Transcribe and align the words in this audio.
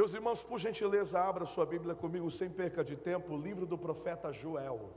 Meus 0.00 0.14
irmãos, 0.14 0.42
por 0.42 0.58
gentileza, 0.58 1.20
abra 1.20 1.44
sua 1.44 1.66
Bíblia 1.66 1.94
comigo 1.94 2.30
sem 2.30 2.48
perca 2.48 2.82
de 2.82 2.96
tempo, 2.96 3.34
o 3.34 3.36
livro 3.38 3.66
do 3.66 3.76
profeta 3.76 4.32
Joel. 4.32 4.94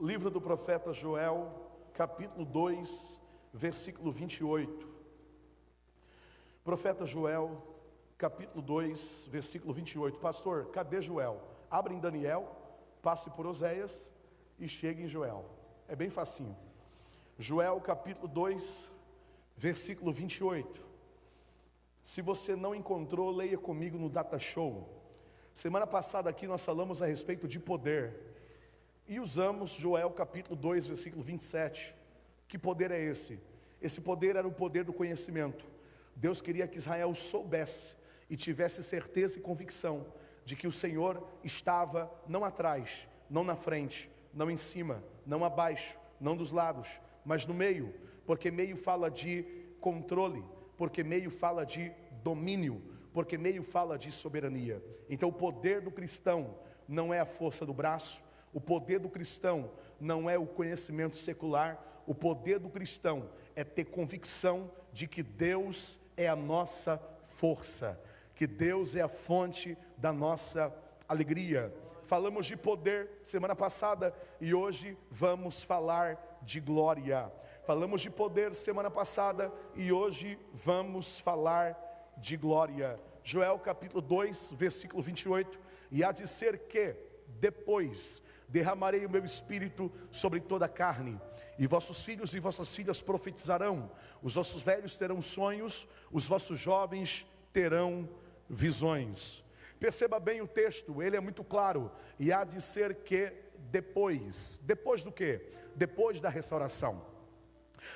Livro 0.00 0.28
do 0.28 0.40
profeta 0.40 0.92
Joel, 0.92 1.70
capítulo 1.92 2.44
2, 2.44 3.22
versículo 3.54 4.10
28. 4.10 4.88
Profeta 6.64 7.06
Joel, 7.06 7.62
capítulo 8.16 8.60
2, 8.60 9.28
versículo 9.30 9.72
28. 9.72 10.18
Pastor, 10.18 10.66
cadê 10.72 11.00
Joel? 11.00 11.40
Abre 11.70 11.94
em 11.94 12.00
Daniel, 12.00 12.50
passe 13.00 13.30
por 13.30 13.46
Oséias 13.46 14.10
e 14.58 14.66
chegue 14.66 15.04
em 15.04 15.08
Joel. 15.08 15.48
É 15.86 15.94
bem 15.94 16.10
facinho. 16.10 16.58
Joel, 17.38 17.80
capítulo 17.80 18.26
2, 18.26 18.90
versículo 19.56 20.12
28. 20.12 20.87
Se 22.08 22.22
você 22.22 22.56
não 22.56 22.74
encontrou, 22.74 23.30
leia 23.30 23.58
comigo 23.58 23.98
no 23.98 24.08
Data 24.08 24.38
Show. 24.38 24.88
Semana 25.52 25.86
passada 25.86 26.30
aqui 26.30 26.46
nós 26.46 26.64
falamos 26.64 27.02
a 27.02 27.06
respeito 27.06 27.46
de 27.46 27.60
poder 27.60 28.16
e 29.06 29.20
usamos 29.20 29.72
Joel 29.72 30.10
capítulo 30.12 30.56
2, 30.56 30.86
versículo 30.86 31.22
27. 31.22 31.94
Que 32.48 32.56
poder 32.56 32.90
é 32.92 32.98
esse? 32.98 33.38
Esse 33.78 34.00
poder 34.00 34.36
era 34.36 34.48
o 34.48 34.50
poder 34.50 34.84
do 34.84 34.92
conhecimento. 34.94 35.66
Deus 36.16 36.40
queria 36.40 36.66
que 36.66 36.78
Israel 36.78 37.14
soubesse 37.14 37.94
e 38.30 38.36
tivesse 38.36 38.82
certeza 38.82 39.38
e 39.38 39.42
convicção 39.42 40.06
de 40.46 40.56
que 40.56 40.66
o 40.66 40.72
Senhor 40.72 41.22
estava 41.44 42.10
não 42.26 42.42
atrás, 42.42 43.06
não 43.28 43.44
na 43.44 43.54
frente, 43.54 44.10
não 44.32 44.50
em 44.50 44.56
cima, 44.56 45.04
não 45.26 45.44
abaixo, 45.44 45.98
não 46.18 46.34
dos 46.34 46.52
lados, 46.52 47.02
mas 47.22 47.44
no 47.44 47.52
meio, 47.52 47.94
porque 48.24 48.50
meio 48.50 48.78
fala 48.78 49.10
de 49.10 49.44
controle, 49.78 50.42
porque 50.78 51.04
meio 51.04 51.30
fala 51.30 51.66
de 51.66 51.92
domínio, 52.22 52.80
porque 53.12 53.36
meio 53.36 53.62
fala 53.62 53.98
de 53.98 54.10
soberania. 54.10 54.82
Então, 55.10 55.28
o 55.28 55.32
poder 55.32 55.82
do 55.82 55.90
cristão 55.90 56.54
não 56.86 57.12
é 57.12 57.18
a 57.18 57.26
força 57.26 57.66
do 57.66 57.74
braço, 57.74 58.22
o 58.54 58.60
poder 58.60 59.00
do 59.00 59.10
cristão 59.10 59.70
não 60.00 60.30
é 60.30 60.38
o 60.38 60.46
conhecimento 60.46 61.16
secular, 61.16 61.84
o 62.06 62.14
poder 62.14 62.58
do 62.58 62.70
cristão 62.70 63.28
é 63.54 63.64
ter 63.64 63.86
convicção 63.86 64.70
de 64.92 65.06
que 65.06 65.22
Deus 65.22 66.00
é 66.16 66.28
a 66.28 66.36
nossa 66.36 67.02
força, 67.26 68.00
que 68.34 68.46
Deus 68.46 68.94
é 68.94 69.02
a 69.02 69.08
fonte 69.08 69.76
da 69.96 70.12
nossa 70.12 70.74
alegria. 71.08 71.74
Falamos 72.08 72.46
de 72.46 72.56
poder 72.56 73.10
semana 73.22 73.54
passada 73.54 74.14
e 74.40 74.54
hoje 74.54 74.96
vamos 75.10 75.62
falar 75.62 76.38
de 76.40 76.58
glória. 76.58 77.30
Falamos 77.64 78.00
de 78.00 78.08
poder 78.08 78.54
semana 78.54 78.90
passada 78.90 79.52
e 79.74 79.92
hoje 79.92 80.38
vamos 80.54 81.20
falar 81.20 81.76
de 82.16 82.34
glória. 82.38 82.98
Joel 83.22 83.58
capítulo 83.58 84.00
2, 84.00 84.52
versículo 84.52 85.02
28. 85.02 85.60
E 85.90 86.02
há 86.02 86.10
de 86.10 86.26
ser 86.26 86.60
que 86.60 86.96
depois 87.26 88.22
derramarei 88.48 89.04
o 89.04 89.10
meu 89.10 89.22
espírito 89.22 89.92
sobre 90.10 90.40
toda 90.40 90.64
a 90.64 90.70
carne, 90.70 91.20
e 91.58 91.66
vossos 91.66 92.02
filhos 92.06 92.32
e 92.32 92.40
vossas 92.40 92.74
filhas 92.74 93.02
profetizarão, 93.02 93.90
os 94.22 94.36
vossos 94.36 94.62
velhos 94.62 94.96
terão 94.96 95.20
sonhos, 95.20 95.86
os 96.10 96.26
vossos 96.26 96.58
jovens 96.58 97.26
terão 97.52 98.08
visões. 98.48 99.44
Perceba 99.78 100.18
bem 100.18 100.40
o 100.40 100.46
texto, 100.46 101.02
ele 101.02 101.16
é 101.16 101.20
muito 101.20 101.44
claro, 101.44 101.90
e 102.18 102.32
há 102.32 102.44
de 102.44 102.60
ser 102.60 102.96
que 102.96 103.32
depois, 103.70 104.60
depois 104.64 105.02
do 105.02 105.12
que? 105.12 105.40
Depois 105.74 106.20
da 106.20 106.28
restauração. 106.28 107.04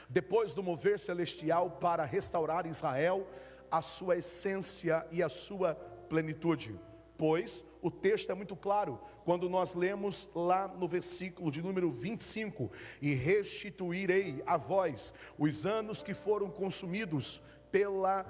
Depois 0.09 0.55
do 0.55 0.63
mover 0.63 1.01
celestial 1.01 1.71
para 1.73 2.05
restaurar 2.05 2.67
Israel 2.67 3.27
a 3.71 3.83
sua 3.83 4.19
essência 4.19 5.07
e 5.11 5.23
a 5.23 5.29
sua 5.29 5.75
plenitude. 6.09 6.79
Pois 7.17 7.65
o 7.81 7.91
texto 7.91 8.31
é 8.31 8.35
muito 8.35 8.55
claro 8.55 9.01
quando 9.25 9.51
nós 9.51 9.75
lemos 9.75 10.29
lá 10.35 10.69
no 10.69 10.87
versículo 10.87 11.51
de 11.51 11.61
número 11.63 11.91
25: 11.91 12.71
E 13.01 13.13
restituirei 13.15 14.43
a 14.47 14.57
vós 14.57 15.13
os 15.39 15.67
anos 15.67 16.03
que 16.03 16.15
foram 16.15 16.49
consumidos 16.49 17.43
pela, 17.73 18.25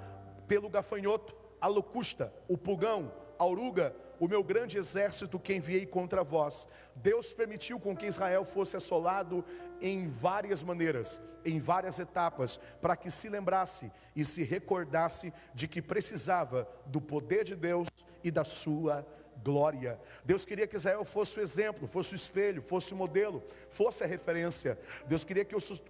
pelo 0.47 0.69
gafanhoto, 0.69 1.35
a 1.61 1.67
locusta, 1.67 2.33
o 2.47 2.57
pulgão, 2.57 3.11
a 3.37 3.45
oruga, 3.45 3.95
o 4.19 4.27
meu 4.27 4.43
grande 4.43 4.77
exército 4.77 5.39
que 5.39 5.53
enviei 5.53 5.85
contra 5.85 6.23
vós. 6.23 6.67
Deus 6.95 7.33
permitiu 7.33 7.79
com 7.79 7.95
que 7.95 8.05
Israel 8.05 8.45
fosse 8.45 8.77
assolado 8.77 9.43
em 9.81 10.07
várias 10.07 10.63
maneiras, 10.63 11.21
em 11.43 11.59
várias 11.59 11.99
etapas, 11.99 12.59
para 12.81 12.95
que 12.95 13.11
se 13.11 13.27
lembrasse 13.27 13.91
e 14.15 14.23
se 14.23 14.43
recordasse 14.43 15.33
de 15.53 15.67
que 15.67 15.81
precisava 15.81 16.67
do 16.85 17.01
poder 17.01 17.43
de 17.43 17.55
Deus 17.55 17.87
e 18.23 18.31
da 18.31 18.43
sua 18.43 19.05
glória. 19.43 19.99
Deus 20.23 20.45
queria 20.45 20.65
que 20.65 20.75
Israel 20.75 21.03
fosse 21.03 21.39
o 21.39 21.41
exemplo, 21.41 21.87
fosse 21.87 22.13
o 22.13 22.15
espelho, 22.15 22.61
fosse 22.61 22.93
o 22.93 22.95
modelo, 22.95 23.43
fosse 23.69 24.03
a 24.03 24.07
referência. 24.07 24.79
Deus 25.05 25.23
queria 25.23 25.43
que, 25.43 25.55
os, 25.55 25.83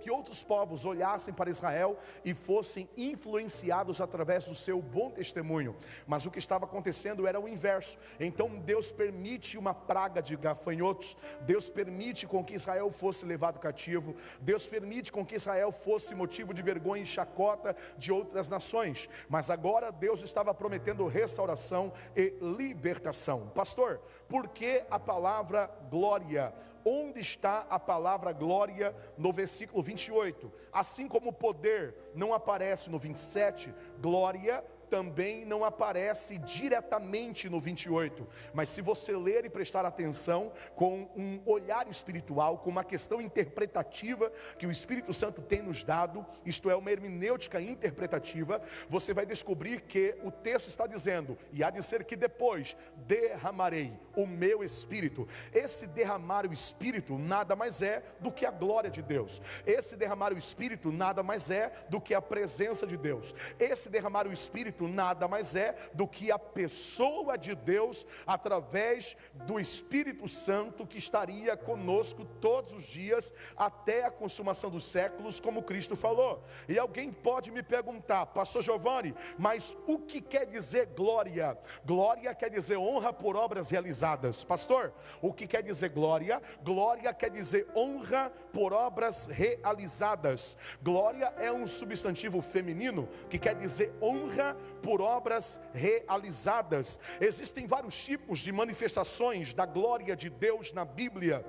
que 0.00 0.10
outros 0.10 0.42
povos 0.42 0.84
olhassem 0.84 1.32
para 1.32 1.50
Israel 1.50 1.96
e 2.24 2.34
fossem 2.34 2.88
influenciados 2.96 4.00
através 4.00 4.44
do 4.44 4.54
seu 4.54 4.80
bom 4.82 5.10
testemunho. 5.10 5.74
Mas 6.06 6.26
o 6.26 6.30
que 6.30 6.38
estava 6.38 6.66
acontecendo 6.66 7.26
era 7.26 7.40
o 7.40 7.48
inverso. 7.48 7.96
Então 8.20 8.48
Deus 8.58 8.92
permite 8.92 9.56
uma 9.56 9.74
praga 9.74 10.20
de 10.20 10.36
gafanhotos, 10.36 11.16
Deus 11.42 11.70
permite 11.70 12.26
com 12.26 12.44
que 12.44 12.54
Israel 12.54 12.90
fosse 12.90 13.24
levado 13.24 13.58
cativo, 13.58 14.14
Deus 14.40 14.68
permite 14.68 15.10
com 15.10 15.24
que 15.24 15.36
Israel 15.36 15.72
fosse 15.72 16.14
motivo 16.14 16.52
de 16.52 16.60
vergonha 16.60 17.02
e 17.02 17.06
chacota 17.06 17.74
de 17.96 18.12
outras 18.12 18.48
nações. 18.48 19.08
Mas 19.28 19.48
agora 19.48 19.90
Deus 19.90 20.22
estava 20.22 20.52
prometendo 20.52 21.06
restauração 21.06 21.92
e 22.14 22.34
libertação 22.42 22.73
libertação. 22.74 23.48
Pastor, 23.54 24.00
por 24.28 24.48
que 24.48 24.84
a 24.90 24.98
palavra 24.98 25.70
glória? 25.90 26.52
Onde 26.84 27.20
está 27.20 27.66
a 27.70 27.78
palavra 27.78 28.32
glória 28.32 28.94
no 29.16 29.32
versículo 29.32 29.82
28? 29.82 30.52
Assim 30.72 31.08
como 31.08 31.32
poder 31.32 31.94
não 32.14 32.34
aparece 32.34 32.90
no 32.90 32.98
27, 32.98 33.72
glória 34.00 34.62
também 34.94 35.44
não 35.44 35.64
aparece 35.64 36.38
diretamente 36.38 37.48
no 37.48 37.60
28, 37.60 38.28
mas 38.52 38.68
se 38.68 38.80
você 38.80 39.10
ler 39.16 39.44
e 39.44 39.50
prestar 39.50 39.84
atenção 39.84 40.52
com 40.76 41.10
um 41.16 41.40
olhar 41.44 41.88
espiritual, 41.88 42.58
com 42.58 42.70
uma 42.70 42.84
questão 42.84 43.20
interpretativa 43.20 44.30
que 44.56 44.68
o 44.68 44.70
Espírito 44.70 45.12
Santo 45.12 45.42
tem 45.42 45.60
nos 45.60 45.82
dado, 45.82 46.24
isto 46.46 46.70
é, 46.70 46.76
uma 46.76 46.92
hermenêutica 46.92 47.60
interpretativa, 47.60 48.62
você 48.88 49.12
vai 49.12 49.26
descobrir 49.26 49.80
que 49.80 50.14
o 50.22 50.30
texto 50.30 50.68
está 50.68 50.86
dizendo, 50.86 51.36
e 51.50 51.64
há 51.64 51.70
de 51.70 51.82
ser 51.82 52.04
que 52.04 52.14
depois 52.14 52.76
derramarei 53.04 53.92
o 54.14 54.28
meu 54.28 54.62
espírito. 54.62 55.26
Esse 55.52 55.88
derramar 55.88 56.46
o 56.46 56.52
espírito 56.52 57.18
nada 57.18 57.56
mais 57.56 57.82
é 57.82 58.00
do 58.20 58.30
que 58.30 58.46
a 58.46 58.50
glória 58.52 58.90
de 58.90 59.02
Deus. 59.02 59.42
Esse 59.66 59.96
derramar 59.96 60.32
o 60.32 60.38
espírito 60.38 60.92
nada 60.92 61.20
mais 61.20 61.50
é 61.50 61.72
do 61.88 62.00
que 62.00 62.14
a 62.14 62.22
presença 62.22 62.86
de 62.86 62.96
Deus. 62.96 63.34
Esse 63.58 63.90
derramar 63.90 64.28
o 64.28 64.32
espírito 64.32 64.83
Espírito 64.84 64.88
nada 64.88 65.26
mais 65.26 65.54
é 65.56 65.74
do 65.92 66.06
que 66.06 66.30
a 66.30 66.38
pessoa 66.38 67.36
de 67.36 67.54
Deus 67.54 68.06
através 68.26 69.16
do 69.46 69.58
Espírito 69.58 70.28
Santo 70.28 70.86
que 70.86 70.98
estaria 70.98 71.56
conosco 71.56 72.24
todos 72.40 72.72
os 72.72 72.84
dias 72.84 73.32
até 73.56 74.04
a 74.04 74.10
consumação 74.10 74.70
dos 74.70 74.84
séculos, 74.84 75.40
como 75.40 75.62
Cristo 75.62 75.96
falou. 75.96 76.42
E 76.68 76.78
alguém 76.78 77.10
pode 77.10 77.50
me 77.50 77.62
perguntar, 77.62 78.26
Pastor 78.26 78.62
Giovanni, 78.62 79.14
mas 79.38 79.76
o 79.86 79.98
que 79.98 80.20
quer 80.20 80.46
dizer 80.46 80.86
glória? 80.94 81.58
Glória 81.84 82.34
quer 82.34 82.50
dizer 82.50 82.76
honra 82.76 83.12
por 83.12 83.36
obras 83.36 83.70
realizadas. 83.70 84.44
Pastor, 84.44 84.92
o 85.20 85.32
que 85.32 85.46
quer 85.46 85.62
dizer 85.62 85.90
glória? 85.90 86.40
Glória 86.62 87.12
quer 87.12 87.30
dizer 87.30 87.66
honra 87.74 88.30
por 88.52 88.72
obras 88.72 89.26
realizadas. 89.26 90.56
Glória 90.82 91.32
é 91.38 91.50
um 91.50 91.66
substantivo 91.66 92.40
feminino 92.42 93.08
que 93.28 93.38
quer 93.38 93.54
dizer 93.54 93.92
honra 94.00 94.56
por 94.82 95.00
obras 95.00 95.60
realizadas. 95.72 96.98
Existem 97.20 97.66
vários 97.66 97.96
tipos 98.04 98.38
de 98.38 98.52
manifestações 98.52 99.52
da 99.52 99.66
glória 99.66 100.14
de 100.14 100.30
Deus 100.30 100.72
na 100.72 100.84
Bíblia. 100.84 101.44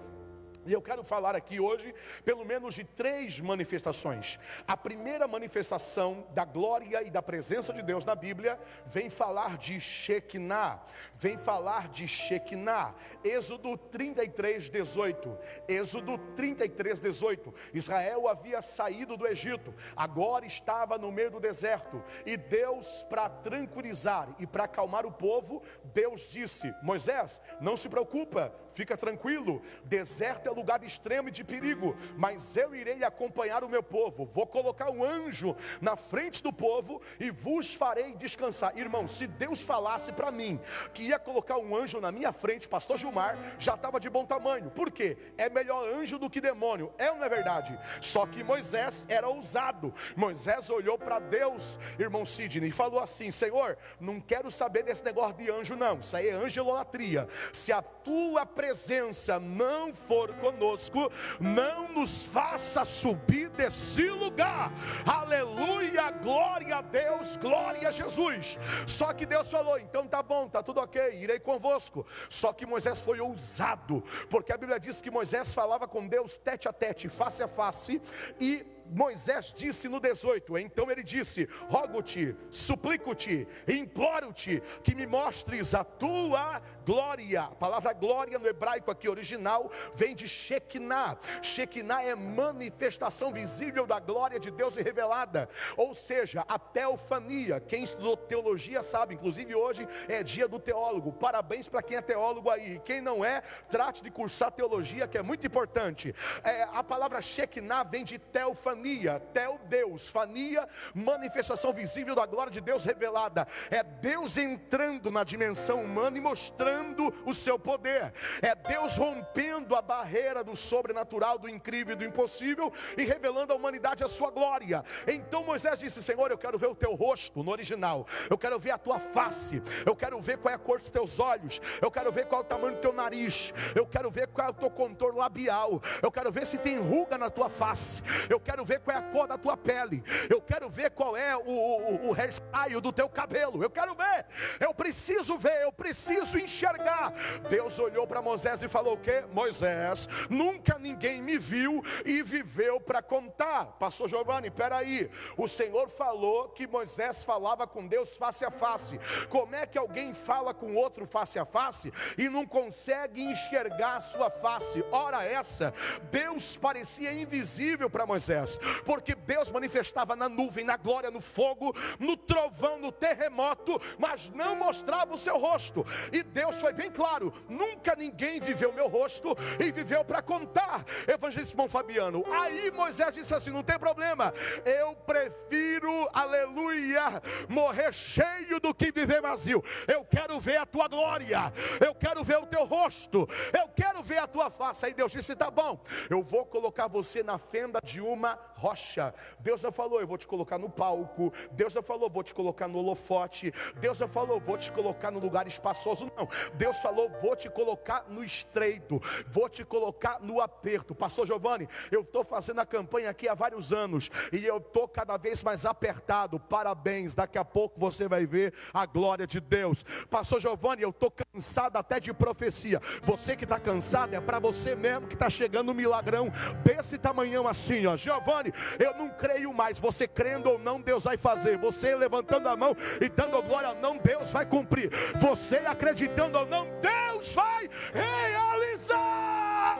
E 0.65 0.73
eu 0.73 0.81
quero 0.81 1.03
falar 1.03 1.35
aqui 1.35 1.59
hoje, 1.59 1.93
pelo 2.23 2.43
menos 2.43 2.73
de 2.73 2.83
três 2.83 3.39
manifestações. 3.39 4.39
A 4.67 4.75
primeira 4.75 5.27
manifestação 5.27 6.25
da 6.33 6.43
glória 6.43 7.03
e 7.03 7.11
da 7.11 7.21
presença 7.21 7.71
de 7.71 7.83
Deus 7.83 8.03
na 8.03 8.15
Bíblia 8.15 8.59
vem 8.87 9.07
falar 9.07 9.57
de 9.57 9.79
Shekinah, 9.79 10.81
vem 11.19 11.37
falar 11.37 11.87
de 11.89 12.07
Shekinah. 12.07 12.95
Êxodo 13.23 13.77
33, 13.77 14.71
18. 14.71 15.37
Êxodo 15.67 16.17
33, 16.35 16.99
18. 16.99 17.53
Israel 17.71 18.27
havia 18.27 18.59
saído 18.59 19.15
do 19.15 19.27
Egito, 19.27 19.71
agora 19.95 20.47
estava 20.47 20.97
no 20.97 21.11
meio 21.11 21.29
do 21.29 21.39
deserto. 21.39 22.03
E 22.25 22.35
Deus, 22.35 23.05
para 23.07 23.29
tranquilizar 23.29 24.35
e 24.39 24.47
para 24.47 24.63
acalmar 24.63 25.05
o 25.05 25.11
povo, 25.11 25.61
Deus 25.93 26.31
disse: 26.31 26.73
Moisés, 26.81 27.39
não 27.61 27.77
se 27.77 27.87
preocupa, 27.87 28.51
fica 28.71 28.97
tranquilo, 28.97 29.61
deserto 29.83 30.49
é 30.49 30.54
lugar 30.55 30.83
extremo 30.83 31.29
e 31.29 31.31
de 31.31 31.43
perigo, 31.43 31.95
mas 32.17 32.55
eu 32.55 32.75
irei 32.75 33.03
acompanhar 33.03 33.63
o 33.63 33.69
meu 33.69 33.83
povo. 33.83 34.25
Vou 34.25 34.47
colocar 34.47 34.89
um 34.89 35.03
anjo 35.03 35.55
na 35.81 35.95
frente 35.95 36.41
do 36.41 36.51
povo 36.51 37.01
e 37.19 37.29
vos 37.29 37.75
farei 37.75 38.13
descansar. 38.13 38.77
Irmão, 38.77 39.07
se 39.07 39.27
Deus 39.27 39.61
falasse 39.61 40.11
para 40.11 40.31
mim 40.31 40.59
que 40.93 41.03
ia 41.03 41.19
colocar 41.19 41.57
um 41.57 41.75
anjo 41.75 41.99
na 41.99 42.11
minha 42.11 42.31
frente, 42.31 42.67
pastor 42.67 42.97
Gilmar 42.97 43.37
já 43.59 43.75
estava 43.75 43.99
de 43.99 44.09
bom 44.09 44.25
tamanho. 44.25 44.69
Por 44.71 44.91
quê? 44.91 45.17
É 45.37 45.49
melhor 45.49 45.85
anjo 45.85 46.17
do 46.17 46.29
que 46.29 46.41
demônio. 46.41 46.93
É 46.97 47.11
ou 47.11 47.17
não 47.17 47.25
é 47.25 47.29
verdade? 47.29 47.77
Só 48.01 48.25
que 48.25 48.43
Moisés 48.43 49.05
era 49.09 49.27
ousado. 49.27 49.93
Moisés 50.15 50.69
olhou 50.69 50.97
para 50.97 51.19
Deus, 51.19 51.77
irmão 51.99 52.25
Sidney, 52.25 52.69
e 52.69 52.71
falou 52.71 52.99
assim: 52.99 53.31
Senhor, 53.31 53.77
não 53.99 54.19
quero 54.19 54.49
saber 54.51 54.83
desse 54.83 55.03
negócio 55.03 55.37
de 55.37 55.49
anjo, 55.51 55.75
não. 55.75 55.99
Isso 55.99 56.15
aí 56.15 56.29
é 56.29 56.33
angelolatria. 56.33 57.27
Se 57.53 57.71
a 57.71 57.81
tua 57.81 58.45
presença 58.45 59.39
não 59.39 59.93
for 59.93 60.33
conosco, 60.45 61.11
não 61.39 61.91
nos 61.91 62.25
faça 62.25 62.85
subir 62.85 63.49
desse 63.49 64.09
lugar. 64.09 64.71
Aleluia, 65.05 66.11
glória 66.11 66.77
a 66.77 66.81
Deus, 66.81 67.35
glória 67.37 67.87
a 67.87 67.91
Jesus. 67.91 68.59
Só 68.85 69.13
que 69.13 69.25
Deus 69.25 69.49
falou: 69.49 69.79
então 69.79 70.07
tá 70.07 70.21
bom, 70.21 70.47
tá 70.47 70.61
tudo 70.61 70.81
ok, 70.81 71.19
irei 71.19 71.39
convosco. 71.39 72.05
Só 72.29 72.53
que 72.53 72.65
Moisés 72.65 73.01
foi 73.01 73.19
ousado, 73.19 74.03
porque 74.29 74.53
a 74.53 74.57
Bíblia 74.57 74.79
diz 74.79 75.01
que 75.01 75.09
Moisés 75.09 75.53
falava 75.53 75.87
com 75.87 76.07
Deus 76.07 76.37
tete 76.37 76.67
a 76.67 76.73
tete, 76.73 77.09
face 77.09 77.41
a 77.41 77.47
face, 77.47 78.01
e 78.39 78.74
Moisés 78.91 79.51
disse 79.55 79.89
no 79.89 79.99
18: 79.99 80.57
Então 80.57 80.91
ele 80.91 81.03
disse: 81.03 81.47
Rogo-te, 81.69 82.35
suplico-te, 82.51 83.47
imploro-te 83.67 84.61
que 84.83 84.95
me 84.95 85.05
mostres 85.05 85.73
a 85.73 85.83
tua 85.83 86.61
glória. 86.85 87.43
A 87.43 87.55
palavra 87.55 87.93
glória 87.93 88.37
no 88.37 88.47
hebraico 88.47 88.91
aqui 88.91 89.09
original 89.09 89.71
vem 89.95 90.13
de 90.13 90.27
Shekinah. 90.27 91.17
Shekinah 91.41 92.03
é 92.03 92.15
manifestação 92.15 93.33
visível 93.33 93.87
da 93.87 93.99
glória 93.99 94.39
de 94.39 94.51
Deus 94.51 94.77
e 94.77 94.81
revelada, 94.81 95.49
ou 95.75 95.95
seja, 95.95 96.45
a 96.47 96.59
teofania. 96.59 97.59
Quem 97.59 97.83
estudou 97.83 98.15
teologia 98.15 98.83
sabe, 98.83 99.15
inclusive 99.15 99.55
hoje 99.55 99.87
é 100.07 100.21
dia 100.21 100.47
do 100.47 100.59
teólogo. 100.59 101.11
Parabéns 101.11 101.67
para 101.67 101.81
quem 101.81 101.97
é 101.97 102.01
teólogo 102.01 102.49
aí. 102.49 102.79
Quem 102.85 103.01
não 103.01 103.25
é, 103.25 103.41
trate 103.69 104.03
de 104.03 104.11
cursar 104.11 104.51
teologia, 104.51 105.07
que 105.07 105.17
é 105.17 105.21
muito 105.21 105.45
importante. 105.45 106.13
É, 106.43 106.63
a 106.63 106.83
palavra 106.83 107.21
Shekinah 107.21 107.83
vem 107.83 108.03
de 108.03 108.19
teofania 108.19 108.74
fania, 108.75 109.21
tel 109.33 109.57
Deus, 109.69 110.09
fania, 110.09 110.67
manifestação 110.93 111.71
visível 111.71 112.13
da 112.13 112.25
glória 112.25 112.51
de 112.51 112.59
Deus 112.59 112.83
revelada. 112.83 113.47
É 113.71 113.81
Deus 113.81 114.37
entrando 114.37 115.09
na 115.09 115.23
dimensão 115.23 115.83
humana 115.83 116.17
e 116.17 116.21
mostrando 116.21 117.13
o 117.25 117.33
seu 117.33 117.57
poder. 117.57 118.13
É 118.41 118.53
Deus 118.53 118.97
rompendo 118.97 119.75
a 119.75 119.81
barreira 119.81 120.43
do 120.43 120.55
sobrenatural, 120.55 121.37
do 121.37 121.47
incrível 121.47 121.93
e 121.93 121.97
do 121.97 122.03
impossível 122.03 122.71
e 122.97 123.03
revelando 123.03 123.53
à 123.53 123.55
humanidade 123.55 124.03
a 124.03 124.07
sua 124.07 124.29
glória. 124.29 124.83
Então 125.07 125.43
Moisés 125.43 125.79
disse: 125.79 126.03
Senhor, 126.03 126.29
eu 126.29 126.37
quero 126.37 126.57
ver 126.57 126.67
o 126.67 126.75
teu 126.75 126.93
rosto 126.95 127.43
no 127.43 127.51
original. 127.51 128.05
Eu 128.29 128.37
quero 128.37 128.59
ver 128.59 128.71
a 128.71 128.77
tua 128.77 128.99
face. 128.99 129.61
Eu 129.85 129.95
quero 129.95 130.19
ver 130.19 130.37
qual 130.37 130.51
é 130.51 130.55
a 130.55 130.59
cor 130.59 130.79
dos 130.79 130.89
teus 130.89 131.19
olhos. 131.19 131.61
Eu 131.81 131.89
quero 131.89 132.11
ver 132.11 132.25
qual 132.25 132.41
é 132.41 132.43
o 132.43 132.47
tamanho 132.47 132.75
do 132.75 132.81
teu 132.81 132.91
nariz. 132.91 133.53
Eu 133.73 133.85
quero 133.85 134.11
ver 134.11 134.27
qual 134.27 134.47
é 134.47 134.51
o 134.51 134.53
teu 134.53 134.69
contorno 134.69 135.19
labial. 135.19 135.81
Eu 136.01 136.11
quero 136.11 136.31
ver 136.31 136.45
se 136.45 136.57
tem 136.57 136.77
ruga 136.77 137.17
na 137.17 137.29
tua 137.29 137.49
face. 137.49 138.03
Eu 138.29 138.39
quero 138.39 138.64
ver 138.65 138.79
qual 138.79 138.97
é 138.97 138.99
a 138.99 139.03
cor 139.03 139.27
da 139.27 139.37
tua 139.37 139.55
pele, 139.55 140.03
eu 140.29 140.41
quero 140.41 140.69
ver 140.69 140.91
qual 140.91 141.15
é 141.15 141.35
o, 141.37 141.41
o, 141.41 142.11
o 142.11 142.81
do 142.81 142.91
teu 142.91 143.07
cabelo, 143.07 143.63
eu 143.63 143.69
quero 143.69 143.95
ver, 143.95 144.25
eu 144.59 144.73
preciso 144.73 145.37
ver, 145.37 145.61
eu 145.61 145.71
preciso 145.71 146.37
enxergar. 146.37 147.13
Deus 147.49 147.77
olhou 147.79 148.07
para 148.07 148.21
Moisés 148.21 148.61
e 148.61 148.67
falou: 148.67 148.95
O 148.95 148.97
que? 148.97 149.21
Moisés, 149.31 150.09
nunca 150.29 150.77
ninguém 150.79 151.21
me 151.21 151.37
viu 151.37 151.83
e 152.03 152.23
viveu 152.23 152.79
para 152.79 153.01
contar. 153.01 153.65
Pastor 153.79 154.09
Giovanni, 154.09 154.49
peraí, 154.49 155.09
o 155.37 155.47
Senhor 155.47 155.89
falou 155.89 156.49
que 156.49 156.67
Moisés 156.67 157.23
falava 157.23 157.67
com 157.67 157.87
Deus 157.87 158.17
face 158.17 158.43
a 158.43 158.51
face. 158.51 158.99
Como 159.29 159.55
é 159.55 159.65
que 159.65 159.77
alguém 159.77 160.13
fala 160.13 160.53
com 160.53 160.75
outro 160.75 161.05
face 161.05 161.37
a 161.37 161.45
face 161.45 161.91
e 162.17 162.27
não 162.27 162.45
consegue 162.45 163.21
enxergar 163.23 163.97
a 163.97 164.01
sua 164.01 164.29
face? 164.29 164.83
Ora, 164.91 165.23
essa, 165.23 165.73
Deus 166.09 166.57
parecia 166.57 167.13
invisível 167.13 167.89
para 167.89 168.05
Moisés 168.05 168.54
porque 168.83 169.15
Deus 169.15 169.51
manifestava 169.51 170.15
na 170.15 170.29
nuvem, 170.29 170.65
na 170.65 170.77
glória, 170.77 171.11
no 171.11 171.21
fogo, 171.21 171.75
no 171.99 172.15
trovão, 172.15 172.79
no 172.79 172.91
terremoto, 172.91 173.79
mas 173.97 174.29
não 174.29 174.55
mostrava 174.55 175.13
o 175.13 175.17
seu 175.17 175.37
rosto. 175.37 175.85
E 176.11 176.23
Deus 176.23 176.55
foi 176.55 176.73
bem 176.73 176.91
claro: 176.91 177.33
nunca 177.49 177.95
ninguém 177.95 178.39
viveu 178.39 178.73
meu 178.73 178.87
rosto 178.87 179.35
e 179.59 179.71
viveu 179.71 180.03
para 180.03 180.21
contar. 180.21 180.83
Evangelista 181.07 181.51
Simão 181.51 181.69
Fabiano. 181.69 182.23
Aí 182.31 182.71
Moisés 182.71 183.13
disse 183.13 183.33
assim: 183.33 183.51
não 183.51 183.63
tem 183.63 183.77
problema, 183.77 184.33
eu 184.65 184.95
prefiro, 184.95 186.09
aleluia, 186.13 187.21
morrer 187.49 187.93
cheio 187.93 188.59
do 188.59 188.73
que 188.73 188.91
viver 188.91 189.21
vazio. 189.21 189.63
Eu 189.87 190.03
quero 190.05 190.39
ver 190.39 190.57
a 190.57 190.65
tua 190.65 190.87
glória, 190.87 191.51
eu 191.79 191.93
quero 191.95 192.23
ver 192.23 192.37
o 192.37 192.45
teu 192.45 192.65
rosto, 192.65 193.27
eu 193.53 193.67
quero 193.69 194.03
ver 194.03 194.17
a 194.17 194.27
tua 194.27 194.49
face. 194.49 194.85
Aí 194.85 194.93
Deus 194.93 195.11
disse: 195.11 195.35
tá 195.35 195.49
bom, 195.49 195.79
eu 196.09 196.23
vou 196.23 196.45
colocar 196.45 196.87
você 196.87 197.23
na 197.23 197.37
fenda 197.37 197.79
de 197.83 198.01
uma 198.01 198.35
rocha. 198.53 199.13
Deus 199.39 199.61
já 199.61 199.71
falou, 199.71 199.99
eu 199.99 200.07
vou 200.07 200.17
te 200.17 200.27
colocar 200.27 200.57
no 200.57 200.69
palco. 200.69 201.31
Deus 201.51 201.73
já 201.73 201.81
falou, 201.81 202.09
vou 202.09 202.23
te 202.23 202.33
colocar 202.33 202.67
no 202.67 202.79
holofote. 202.79 203.51
Deus 203.77 203.97
já 203.97 204.07
falou, 204.07 204.39
vou 204.39 204.57
te 204.57 204.71
colocar 204.71 205.11
no 205.11 205.19
lugar 205.19 205.47
espaçoso. 205.47 206.11
Não, 206.15 206.27
Deus 206.55 206.77
falou, 206.79 207.09
vou 207.21 207.35
te 207.35 207.49
colocar 207.49 208.05
no 208.09 208.23
estreito, 208.23 209.01
vou 209.27 209.49
te 209.49 209.63
colocar 209.63 210.19
no 210.21 210.41
aperto. 210.41 210.95
Pastor 210.95 211.25
Giovanni, 211.25 211.67
eu 211.91 212.01
estou 212.01 212.23
fazendo 212.23 212.59
a 212.59 212.65
campanha 212.65 213.09
aqui 213.09 213.27
há 213.27 213.33
vários 213.33 213.73
anos 213.73 214.09
e 214.31 214.45
eu 214.45 214.57
estou 214.57 214.87
cada 214.87 215.17
vez 215.17 215.43
mais 215.43 215.65
apertado. 215.65 216.39
Parabéns, 216.39 217.15
daqui 217.15 217.37
a 217.37 217.45
pouco 217.45 217.79
você 217.79 218.07
vai 218.07 218.25
ver 218.25 218.53
a 218.73 218.85
glória 218.85 219.27
de 219.27 219.39
Deus. 219.39 219.83
Pastor 220.09 220.39
Giovanni, 220.39 220.81
eu 220.81 220.89
estou 220.89 221.11
cansado 221.35 221.75
até 221.77 221.99
de 221.99 222.13
profecia. 222.13 222.79
Você 223.03 223.35
que 223.35 223.43
está 223.43 223.59
cansado 223.59 224.13
é 224.13 224.21
para 224.21 224.39
você 224.39 224.75
mesmo 224.75 225.07
que 225.07 225.15
está 225.15 225.29
chegando 225.29 225.71
um 225.71 225.73
milagrão 225.73 226.31
desse 226.63 226.97
tamanhão 226.97 227.45
assim, 227.47 227.85
ó. 227.85 227.97
Giovanni, 227.97 228.53
eu 228.79 228.95
não 228.95 229.09
creio 229.09 229.53
mais. 229.53 229.77
Você 229.77 230.07
crendo 230.07 230.49
ou 230.49 230.57
não, 230.57 230.79
Deus 230.79 231.03
vai 231.03 231.17
fazer. 231.17 231.57
Você 231.57 231.93
levantando 231.95 232.47
a 232.47 232.55
mão 232.55 232.75
e 233.01 233.09
dando 233.09 233.41
glória 233.43 233.69
ou 233.69 233.75
não, 233.75 233.97
Deus 233.97 234.31
vai 234.31 234.45
cumprir. 234.45 234.89
Você 235.19 235.57
acreditando 235.57 236.39
ou 236.39 236.45
não, 236.45 236.67
Deus 236.79 237.33
vai 237.33 237.69
realizar. 237.93 239.79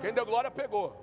Quem 0.00 0.12
deu 0.12 0.24
glória 0.24 0.50
pegou. 0.50 1.02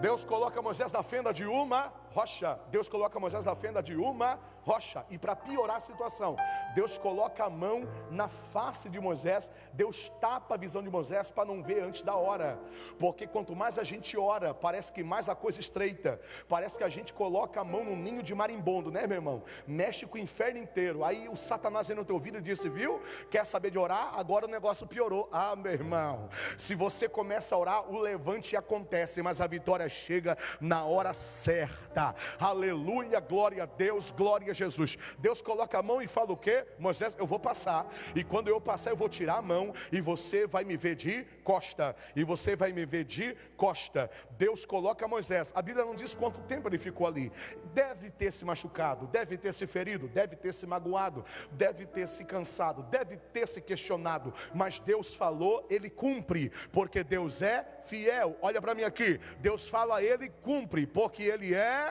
Deus 0.00 0.24
coloca 0.24 0.62
Moisés 0.62 0.90
na 0.92 1.02
fenda 1.02 1.30
de 1.34 1.44
uma 1.44 1.92
rocha. 2.12 2.58
Deus 2.70 2.88
coloca 2.88 3.18
Moisés 3.20 3.44
na 3.44 3.54
fenda 3.54 3.82
de 3.82 3.96
uma 3.96 4.38
rocha. 4.62 5.04
E 5.08 5.18
para 5.18 5.34
piorar 5.34 5.76
a 5.76 5.80
situação, 5.80 6.36
Deus 6.74 6.98
coloca 6.98 7.44
a 7.44 7.50
mão 7.50 7.88
na 8.10 8.28
face 8.28 8.88
de 8.88 9.00
Moisés. 9.00 9.50
Deus 9.72 10.10
tapa 10.20 10.54
a 10.54 10.58
visão 10.58 10.82
de 10.82 10.90
Moisés 10.90 11.30
para 11.30 11.46
não 11.46 11.62
ver 11.62 11.82
antes 11.82 12.02
da 12.02 12.14
hora. 12.14 12.58
Porque 12.98 13.26
quanto 13.26 13.56
mais 13.56 13.78
a 13.78 13.84
gente 13.84 14.16
ora, 14.18 14.52
parece 14.52 14.92
que 14.92 15.02
mais 15.02 15.28
a 15.28 15.34
coisa 15.34 15.60
estreita. 15.60 16.20
Parece 16.48 16.78
que 16.78 16.84
a 16.84 16.88
gente 16.88 17.12
coloca 17.12 17.60
a 17.60 17.64
mão 17.64 17.84
no 17.84 17.96
ninho 17.96 18.22
de 18.22 18.34
marimbondo, 18.34 18.90
né, 18.90 19.06
meu 19.06 19.16
irmão? 19.16 19.42
Mexe 19.66 20.06
com 20.06 20.18
o 20.18 20.20
inferno 20.20 20.58
inteiro. 20.58 21.04
Aí 21.04 21.28
o 21.28 21.36
Satanás 21.36 21.88
vem 21.88 21.96
no 21.96 22.04
teu 22.04 22.16
ouvido 22.16 22.38
e 22.38 22.42
disse: 22.42 22.68
Viu? 22.68 23.00
Quer 23.30 23.46
saber 23.46 23.70
de 23.70 23.78
orar? 23.78 24.18
Agora 24.18 24.46
o 24.46 24.50
negócio 24.50 24.86
piorou. 24.86 25.28
Ah, 25.32 25.56
meu 25.56 25.72
irmão. 25.72 26.28
Se 26.58 26.74
você 26.74 27.08
começa 27.08 27.54
a 27.54 27.58
orar, 27.58 27.90
o 27.90 28.00
levante 28.00 28.56
acontece, 28.56 29.22
mas 29.22 29.40
a 29.40 29.46
vitória 29.46 29.88
chega 29.88 30.36
na 30.60 30.84
hora 30.84 31.14
certa. 31.14 31.99
Aleluia, 32.38 33.20
glória 33.20 33.62
a 33.62 33.66
Deus, 33.66 34.10
glória 34.10 34.50
a 34.50 34.54
Jesus. 34.54 34.96
Deus 35.18 35.40
coloca 35.42 35.78
a 35.78 35.82
mão 35.82 36.00
e 36.00 36.08
fala 36.08 36.32
o 36.32 36.36
que? 36.36 36.64
Moisés, 36.78 37.16
eu 37.18 37.26
vou 37.26 37.38
passar. 37.38 37.86
E 38.14 38.24
quando 38.24 38.48
eu 38.48 38.60
passar, 38.60 38.90
eu 38.90 38.96
vou 38.96 39.08
tirar 39.08 39.36
a 39.38 39.42
mão 39.42 39.72
e 39.92 40.00
você 40.00 40.46
vai 40.46 40.64
me 40.64 40.76
ver 40.76 40.94
de 40.94 41.24
costa. 41.44 41.94
E 42.16 42.24
você 42.24 42.56
vai 42.56 42.72
me 42.72 42.86
ver 42.86 43.04
de 43.04 43.36
costa. 43.56 44.10
Deus 44.38 44.64
coloca 44.64 45.06
Moisés. 45.06 45.52
A 45.54 45.62
Bíblia 45.62 45.84
não 45.84 45.94
diz 45.94 46.14
quanto 46.14 46.40
tempo 46.40 46.68
ele 46.68 46.78
ficou 46.78 47.06
ali. 47.06 47.30
Deve 47.72 48.10
ter 48.10 48.32
se 48.32 48.44
machucado, 48.44 49.06
deve 49.06 49.36
ter 49.36 49.52
se 49.52 49.66
ferido, 49.66 50.08
deve 50.08 50.36
ter 50.36 50.52
se 50.52 50.66
magoado, 50.66 51.24
deve 51.52 51.86
ter 51.86 52.06
se 52.06 52.24
cansado, 52.24 52.82
deve 52.84 53.16
ter 53.16 53.46
se 53.46 53.60
questionado. 53.60 54.32
Mas 54.54 54.80
Deus 54.80 55.14
falou, 55.14 55.66
ele 55.70 55.90
cumpre, 55.90 56.50
porque 56.72 57.04
Deus 57.04 57.42
é 57.42 57.66
fiel. 57.82 58.36
Olha 58.40 58.60
para 58.60 58.74
mim 58.74 58.84
aqui. 58.84 59.20
Deus 59.38 59.68
fala, 59.68 60.02
ele 60.02 60.28
cumpre, 60.28 60.86
porque 60.86 61.22
ele 61.22 61.54
é 61.54 61.89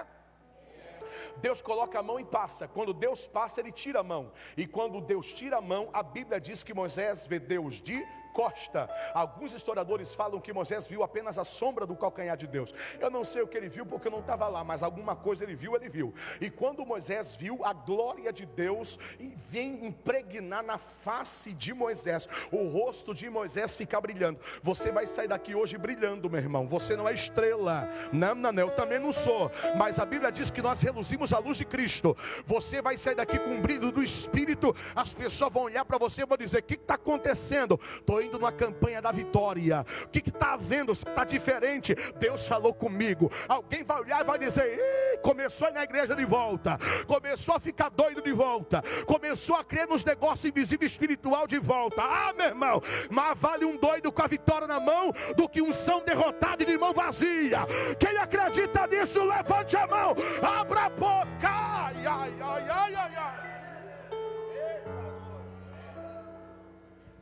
Deus 1.37 1.61
coloca 1.61 1.99
a 1.99 2.03
mão 2.03 2.19
e 2.19 2.25
passa. 2.25 2.67
Quando 2.67 2.93
Deus 2.93 3.27
passa, 3.27 3.59
ele 3.59 3.71
tira 3.71 3.99
a 3.99 4.03
mão. 4.03 4.31
E 4.55 4.65
quando 4.65 5.01
Deus 5.01 5.33
tira 5.33 5.57
a 5.57 5.61
mão, 5.61 5.89
a 5.93 6.03
Bíblia 6.03 6.39
diz 6.39 6.63
que 6.63 6.73
Moisés 6.73 7.25
vê 7.25 7.39
Deus 7.39 7.81
de 7.81 8.05
encosta. 8.29 8.89
Alguns 9.13 9.53
historiadores 9.53 10.13
falam 10.13 10.39
que 10.39 10.53
Moisés 10.53 10.85
viu 10.85 11.03
apenas 11.03 11.37
a 11.37 11.43
sombra 11.43 11.85
do 11.85 11.95
calcanhar 11.95 12.37
de 12.37 12.47
Deus. 12.47 12.73
Eu 12.99 13.09
não 13.09 13.23
sei 13.23 13.41
o 13.41 13.47
que 13.47 13.57
ele 13.57 13.69
viu 13.69 13.85
porque 13.85 14.07
eu 14.07 14.11
não 14.11 14.19
estava 14.19 14.47
lá, 14.47 14.63
mas 14.63 14.83
alguma 14.83 15.15
coisa 15.15 15.43
ele 15.43 15.55
viu, 15.55 15.75
ele 15.75 15.89
viu. 15.89 16.13
E 16.39 16.49
quando 16.49 16.85
Moisés 16.85 17.35
viu 17.35 17.65
a 17.65 17.73
glória 17.73 18.31
de 18.31 18.45
Deus 18.45 18.97
e 19.19 19.35
vem 19.49 19.85
impregnar 19.85 20.63
na 20.63 20.77
face 20.77 21.53
de 21.53 21.73
Moisés, 21.73 22.27
o 22.51 22.67
rosto 22.67 23.13
de 23.13 23.29
Moisés 23.29 23.75
fica 23.75 23.99
brilhando. 23.99 24.39
Você 24.61 24.91
vai 24.91 25.07
sair 25.07 25.27
daqui 25.27 25.55
hoje 25.55 25.77
brilhando, 25.77 26.29
meu 26.29 26.39
irmão. 26.39 26.67
Você 26.67 26.95
não 26.95 27.07
é 27.07 27.13
estrela. 27.13 27.89
Não, 28.11 28.35
não, 28.35 28.51
não, 28.51 28.63
eu 28.63 28.75
também 28.75 28.99
não 28.99 29.11
sou. 29.11 29.51
Mas 29.77 29.99
a 29.99 30.05
Bíblia 30.05 30.31
diz 30.31 30.51
que 30.51 30.61
nós 30.61 30.81
reluzimos 30.81 31.33
a 31.33 31.39
luz 31.39 31.57
de 31.57 31.65
Cristo. 31.65 32.15
Você 32.45 32.81
vai 32.81 32.97
sair 32.97 33.15
daqui 33.15 33.39
com 33.39 33.57
o 33.57 33.61
brilho 33.61 33.91
do 33.91 34.03
Espírito. 34.03 34.75
As 34.95 35.13
pessoas 35.13 35.51
vão 35.51 35.63
olhar 35.63 35.85
para 35.85 35.97
você 35.97 36.21
e 36.21 36.25
vão 36.25 36.37
dizer: 36.37 36.59
O 36.59 36.63
que 36.63 36.75
está 36.75 36.95
acontecendo? 36.95 37.79
Estou 37.95 38.18
indo 38.21 38.37
numa 38.39 38.51
campanha 38.51 39.01
da 39.01 39.11
vitória. 39.11 39.85
O 40.03 40.07
que 40.09 40.29
está 40.29 40.53
havendo? 40.53 40.91
Está 40.91 41.23
diferente. 41.23 41.95
Deus 42.17 42.47
falou 42.47 42.73
comigo. 42.73 43.31
Alguém 43.47 43.83
vai 43.83 44.01
olhar 44.01 44.21
e 44.21 44.23
vai 44.23 44.39
dizer: 44.39 45.19
começou 45.21 45.67
a 45.67 45.71
ir 45.71 45.73
na 45.73 45.83
igreja 45.83 46.15
de 46.15 46.25
volta. 46.25 46.77
Começou 47.07 47.55
a 47.55 47.59
ficar 47.59 47.89
doido 47.89 48.21
de 48.21 48.31
volta. 48.31 48.83
Começou 49.05 49.55
a 49.55 49.63
crer 49.63 49.87
nos 49.87 50.03
negócios 50.03 50.45
invisíveis 50.45 50.91
espiritual 50.91 51.47
de 51.47 51.59
volta. 51.59 52.01
Ah, 52.01 52.33
meu 52.35 52.47
irmão, 52.47 52.81
mas 53.09 53.37
vale 53.37 53.65
um 53.65 53.77
doido 53.77 54.11
com 54.11 54.21
a 54.21 54.27
vitória 54.27 54.67
na 54.67 54.79
mão 54.79 55.13
do 55.35 55.47
que 55.47 55.61
um 55.61 55.73
são 55.73 56.01
derrotado 56.01 56.63
e 56.63 56.65
de 56.65 56.77
mão 56.77 56.93
vazia. 56.93 57.59
Quem 57.99 58.17
acredita 58.17 58.87
nisso, 58.87 59.23
levante 59.23 59.75
a 59.77 59.87
mão, 59.87 60.15
abra 60.41 60.85
a 60.85 60.89
boca. 60.89 61.29
Ai, 61.43 62.05
ai, 62.05 62.33
ai, 62.41 62.65
ai, 62.69 62.95
ai, 62.95 63.48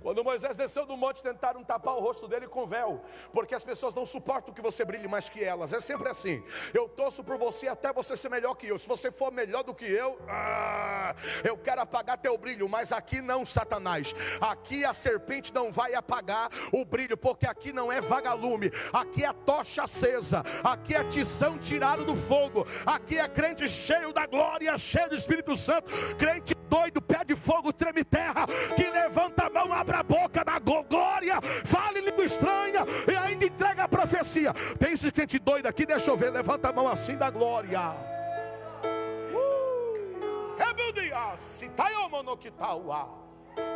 Quando 0.08 0.24
Moisés 0.24 0.56
desceu 0.56 0.86
do 0.86 0.96
monte, 0.96 1.22
tentaram 1.22 1.62
tapar 1.66 1.94
o 1.96 2.00
rosto 2.00 2.30
dele 2.30 2.48
com 2.48 2.66
véu, 2.66 3.04
porque 3.34 3.54
as 3.54 3.62
pessoas 3.62 3.94
não 3.94 4.06
suportam 4.06 4.54
que 4.54 4.62
você 4.62 4.86
brilhe 4.86 5.06
mais 5.06 5.28
que 5.28 5.44
elas. 5.44 5.74
É 5.74 5.82
sempre 5.82 6.08
assim. 6.08 6.42
Eu 6.74 6.88
torço 6.88 7.22
por 7.26 7.38
você 7.38 7.68
até 7.68 7.92
você 7.92 8.16
ser 8.16 8.30
melhor 8.30 8.56
que 8.56 8.68
eu. 8.68 8.80
Se 8.80 8.88
você 8.88 9.12
for 9.12 9.34
melhor 9.34 9.66
do 9.66 9.76
que 9.76 9.84
eu, 9.84 10.18
ah, 10.30 11.14
eu 11.44 11.58
quero 11.58 11.82
apagar 11.82 12.18
teu 12.20 12.38
brilho, 12.38 12.70
mas 12.70 12.94
aqui 12.94 13.20
não, 13.20 13.46
Satanás. 13.46 14.16
Aqui 14.40 14.86
a 14.86 14.94
serpente 14.94 15.54
não 15.54 15.74
vai 15.74 15.94
apagar 15.94 16.52
o 16.72 16.86
brilho, 16.86 17.18
porque 17.18 17.46
aqui 17.46 17.74
não 17.74 17.92
é 17.92 18.00
vagalume, 18.00 18.72
aqui 18.94 19.26
é 19.26 19.34
tocha 19.34 19.84
acesa, 19.84 20.42
aqui 20.64 20.96
é 20.96 21.04
tição 21.04 21.58
tirado 21.58 22.06
do 22.06 22.16
fogo, 22.16 22.66
aqui 22.86 23.20
é 23.20 23.28
crente 23.28 23.68
cheio 23.68 24.14
da 24.14 24.26
glória, 24.26 24.78
cheio 24.78 25.10
do 25.10 25.16
Espírito 25.16 25.58
Santo, 25.58 25.92
crente 26.16 26.57
doido, 26.70 27.02
pé 27.02 27.24
de 27.26 27.36
fogo, 27.36 27.74
treme 27.74 28.04
terra, 28.04 28.46
que 28.76 28.90
levanta 28.90 29.48
a 29.48 29.50
mão, 29.50 29.74
abra 29.74 30.00
a 30.00 30.04
boca 30.04 30.44
da 30.44 30.60
glória, 30.60 31.42
fale 31.66 32.02
língua 32.02 32.24
estranha 32.24 32.86
e 33.12 33.16
ainda 33.16 33.46
entrega 33.46 33.84
a 33.84 33.88
profecia. 33.88 34.54
Tem 34.78 34.94
esse 34.94 35.12
crente 35.12 35.40
doido 35.40 35.68
aqui, 35.68 35.86
deixa 35.86 36.10
eu 36.10 36.18
ver, 36.18 36.32
levanta 36.32 36.70
a 36.70 36.74
mão 36.74 36.88
assim 36.88 37.18
da 37.18 37.30
glória. 37.30 37.96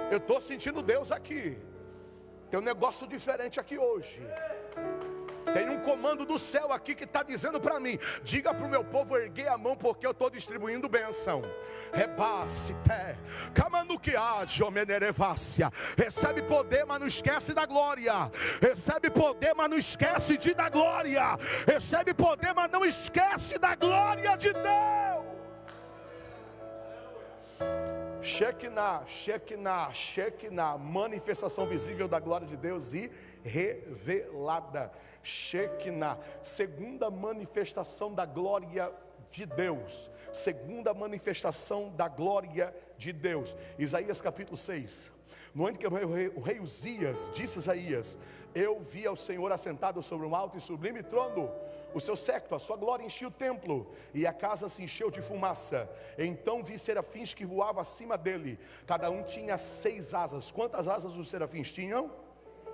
Eu 0.10 0.18
estou 0.18 0.42
sentindo 0.42 0.82
Deus 0.82 1.12
aqui. 1.12 1.58
Tem 2.50 2.60
um 2.60 2.64
negócio 2.64 3.08
diferente 3.08 3.60
aqui 3.60 3.78
hoje. 3.78 4.22
Tem 5.54 5.70
um 5.70 5.80
comando 5.80 6.26
do 6.26 6.40
céu 6.40 6.72
aqui 6.72 6.96
que 6.96 7.04
está 7.04 7.24
dizendo 7.24 7.60
para 7.60 7.80
mim: 7.80 7.98
diga 8.24 8.54
para 8.54 8.66
o 8.66 8.70
meu 8.70 8.84
povo 8.84 9.18
erguer 9.18 9.48
a 9.48 9.58
mão, 9.58 9.76
porque 9.76 10.06
eu 10.06 10.12
estou 10.12 10.30
distribuindo 10.30 10.90
bênção. 10.90 11.42
Rebasse, 11.94 12.76
recebe 15.98 16.42
poder, 16.44 16.86
mas 16.86 17.00
não 17.00 17.08
esquece 17.08 17.54
da 17.54 17.66
glória. 17.66 18.32
Recebe 18.62 19.10
poder, 19.10 19.54
mas 19.56 19.70
não 19.70 19.78
esquece 19.78 20.38
de 20.38 20.54
dar 20.54 20.70
glória. 20.70 21.38
Recebe 21.66 22.14
poder, 22.14 22.54
mas 22.54 22.72
não 22.72 22.86
esquece 22.86 23.58
da 23.58 23.76
glória 23.76 24.36
de 24.38 24.54
Deus. 24.54 25.32
Na, 29.58 29.92
cheque 29.94 30.50
na 30.50 30.78
manifestação 30.78 31.66
visível 31.66 32.08
da 32.08 32.20
glória 32.20 32.46
de 32.46 32.56
Deus 32.56 32.94
e 32.94 33.10
revelada. 33.44 34.92
Shekinah, 35.24 36.20
segunda 36.42 37.10
manifestação 37.10 38.14
da 38.14 38.26
glória 38.26 38.92
de 39.32 39.46
Deus, 39.46 40.10
segunda 40.34 40.94
manifestação 40.94 41.90
da 41.90 42.08
glória 42.08 42.76
de 42.98 43.12
Deus. 43.12 43.56
Isaías 43.80 44.22
capítulo 44.22 44.58
6. 44.58 45.12
No 45.56 45.66
ano 45.66 45.78
que 45.78 45.88
o 45.88 46.42
rei 46.42 46.60
Uzias 46.60 47.30
disse 47.34 47.58
a 47.58 47.62
Isaías: 47.62 48.20
Eu 48.54 48.80
vi 48.82 49.08
ao 49.08 49.16
Senhor 49.16 49.52
assentado 49.52 50.02
sobre 50.02 50.28
um 50.28 50.36
alto 50.36 50.58
e 50.58 50.62
sublime 50.62 51.02
trono, 51.02 51.52
o 51.94 52.00
seu 52.00 52.16
séquito, 52.16 52.56
a 52.56 52.60
sua 52.60 52.78
glória 52.78 53.04
enchia 53.04 53.28
o 53.28 53.32
templo, 53.32 53.92
e 54.14 54.26
a 54.26 54.34
casa 54.34 54.70
se 54.70 54.84
encheu 54.84 55.10
de 55.10 55.22
fumaça. 55.22 55.90
Então 56.18 56.64
vi 56.64 56.78
serafins 56.78 57.34
que 57.34 57.46
voavam 57.46 57.82
acima 57.82 58.18
dele, 58.18 58.60
cada 58.86 59.10
um 59.10 59.24
tinha 59.24 59.58
seis 59.58 60.14
asas. 60.14 60.52
Quantas 60.52 60.88
asas 60.88 61.18
os 61.18 61.30
serafins 61.30 61.72
tinham? 61.72 62.12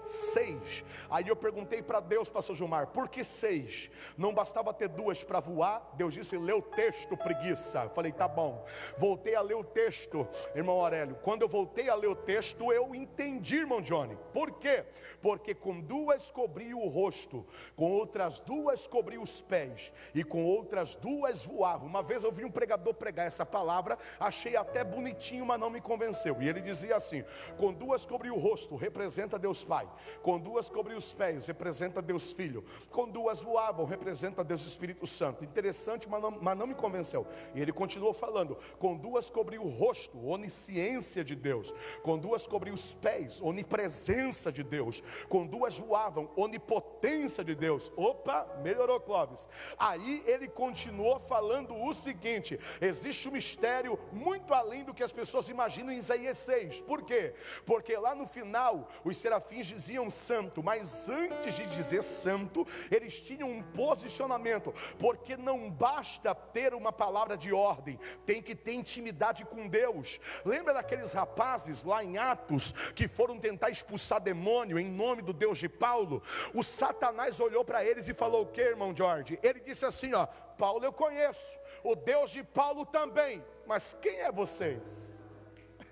Seis. 0.08 0.84
Aí 1.10 1.28
eu 1.28 1.36
perguntei 1.36 1.82
para 1.82 2.00
Deus, 2.00 2.30
pastor 2.30 2.56
Gilmar, 2.56 2.88
por 2.88 3.10
que 3.10 3.24
seis? 3.24 3.90
Não 4.18 4.34
bastava 4.34 4.74
ter 4.74 4.88
duas 4.88 5.24
para 5.24 5.40
voar? 5.40 5.92
Deus 5.96 6.14
disse, 6.14 6.38
lê 6.38 6.54
o 6.54 6.62
texto, 6.62 7.16
preguiça. 7.18 7.84
Eu 7.84 7.90
falei, 7.90 8.12
tá 8.12 8.28
bom. 8.28 8.64
Voltei 8.98 9.36
a 9.36 9.42
ler 9.42 9.56
o 9.56 9.64
texto, 9.64 10.28
irmão 10.56 10.80
Aurélio. 10.80 11.16
Quando 11.22 11.42
eu 11.42 11.48
voltei 11.48 11.90
a 11.90 11.96
ler 11.96 12.08
o 12.08 12.16
texto, 12.16 12.72
eu 12.72 12.96
entendi, 12.96 13.58
irmão 13.58 13.82
Johnny. 13.82 14.18
Por 14.34 14.52
quê? 14.54 14.86
Porque 15.22 15.54
com 15.54 15.80
duas 15.80 16.32
cobri 16.32 16.74
o 16.74 16.88
rosto, 16.88 17.46
com 17.76 17.92
outras 17.92 18.40
duas 18.40 18.88
cobri 18.88 19.18
os 19.18 19.42
pés, 19.42 19.92
e 20.14 20.24
com 20.24 20.46
outras 20.46 20.96
duas 20.96 21.44
voava. 21.44 21.86
Uma 21.86 22.02
vez 22.02 22.24
eu 22.24 22.32
vi 22.32 22.46
um 22.46 22.52
pregador 22.52 22.94
pregar 22.94 23.28
essa 23.28 23.46
palavra, 23.46 23.98
achei 24.20 24.56
até 24.56 24.84
bonitinho, 24.84 25.46
mas 25.46 25.60
não 25.60 25.70
me 25.70 25.82
convenceu. 25.82 26.42
E 26.42 26.48
ele 26.48 26.62
dizia 26.62 26.96
assim: 26.96 27.24
com 27.58 27.74
duas 27.74 28.06
cobri 28.06 28.30
o 28.30 28.38
rosto, 28.38 28.76
representa 28.76 29.38
Deus 29.38 29.64
Pai 29.64 29.88
com 30.22 30.39
duas 30.39 30.70
cobriu 30.70 30.98
os 30.98 31.13
pés, 31.13 31.48
representa 31.48 32.01
Deus 32.01 32.34
Filho, 32.34 32.63
com 32.89 33.08
duas 33.08 33.42
voavam, 33.42 33.86
representa 33.86 34.44
Deus 34.44 34.66
Espírito 34.66 35.06
Santo. 35.06 35.44
Interessante, 35.44 36.10
mas 36.10 36.22
não, 36.22 36.32
mas 36.32 36.58
não 36.58 36.68
me 36.68 36.75
convenceu. 36.75 37.25
E 37.54 37.62
ele 37.62 37.72
continuou 37.72 38.13
falando: 38.13 38.58
com 38.80 38.96
duas 38.96 39.30
cobriu 39.30 39.63
o 39.63 39.70
rosto, 39.70 40.25
onisciência 40.27 41.24
de 41.24 41.36
Deus, 41.36 41.74
com 42.04 42.18
duas 42.18 42.48
cobriu 42.48 42.74
os 42.74 42.94
pés, 42.94 43.42
onipresença 43.42 44.51
de 44.51 44.63
Deus, 44.63 45.04
com 45.30 45.46
duas 45.46 45.77
voavam, 45.77 46.30
onipotência 46.36 47.44
de 47.44 47.56
Deus. 47.56 47.92
Opa, 47.96 48.48
melhorou 48.62 49.00
Clóvis. 49.00 49.48
Aí 49.77 50.24
ele 50.25 50.48
continuou 50.48 51.20
falando 51.20 51.75
o 51.75 51.94
seguinte: 51.94 52.60
existe 52.82 53.27
um 53.27 53.32
mistério 53.32 54.00
muito 54.12 54.54
além 54.54 54.84
do 54.84 54.94
que 54.94 55.04
as 55.04 55.12
pessoas 55.12 55.50
imaginam 55.50 55.92
em 55.92 55.98
Isaías 55.98 56.38
6. 56.39 56.82
Por 56.82 57.04
quê? 57.04 57.34
Porque 57.66 57.96
lá 57.98 58.13
no 58.16 58.27
final 58.27 58.89
os 59.04 59.18
serafins 59.18 59.68
diziam 59.68 59.77
diziam 59.78 60.10
santo, 60.10 60.64
mas 60.64 61.08
antes 61.08 61.54
de 61.54 61.66
dizer 61.68 62.02
santo, 62.02 62.66
eles 62.90 63.20
tinham 63.22 63.48
um 63.50 63.62
posicionamento, 63.62 64.74
porque 64.98 65.38
não 65.38 65.70
basta 65.70 66.34
ter 66.34 66.74
uma 66.74 66.92
palavra 66.92 67.38
de 67.38 67.54
ordem, 67.54 68.00
tem 68.26 68.42
que 68.42 68.56
ter 68.56 68.74
intimidade 68.74 69.46
com 69.46 69.68
Deus. 69.68 70.20
Lembra 70.44 70.74
daqueles 70.74 71.14
rapazes 71.14 71.84
lá 71.84 72.04
em 72.04 72.18
Atos 72.18 72.72
que 72.96 73.08
foram 73.08 73.40
tentar 73.40 73.70
expulsar 73.70 74.20
demônio 74.20 74.80
em 74.80 74.90
nome 74.90 75.22
do 75.22 75.32
Deus 75.32 75.60
de 75.60 75.70
Paulo? 75.70 76.24
O 76.56 76.64
Satanás 76.64 77.40
olhou 77.40 77.64
para 77.64 77.86
eles 77.86 78.08
e 78.08 78.14
falou: 78.16 78.42
O 78.44 78.48
que, 78.48 78.62
irmão 78.62 78.96
George? 78.96 79.40
Ele 79.44 79.60
disse 79.60 79.86
assim: 79.86 80.14
Ó, 80.14 80.26
Paulo 80.58 80.84
eu 80.84 80.92
conheço, 80.92 81.58
o 81.84 81.96
Deus 81.96 82.32
de 82.32 82.44
Paulo 82.44 82.84
também, 82.84 83.46
mas 83.68 83.96
quem 84.02 84.22
é 84.22 84.32
vocês? 84.32 85.20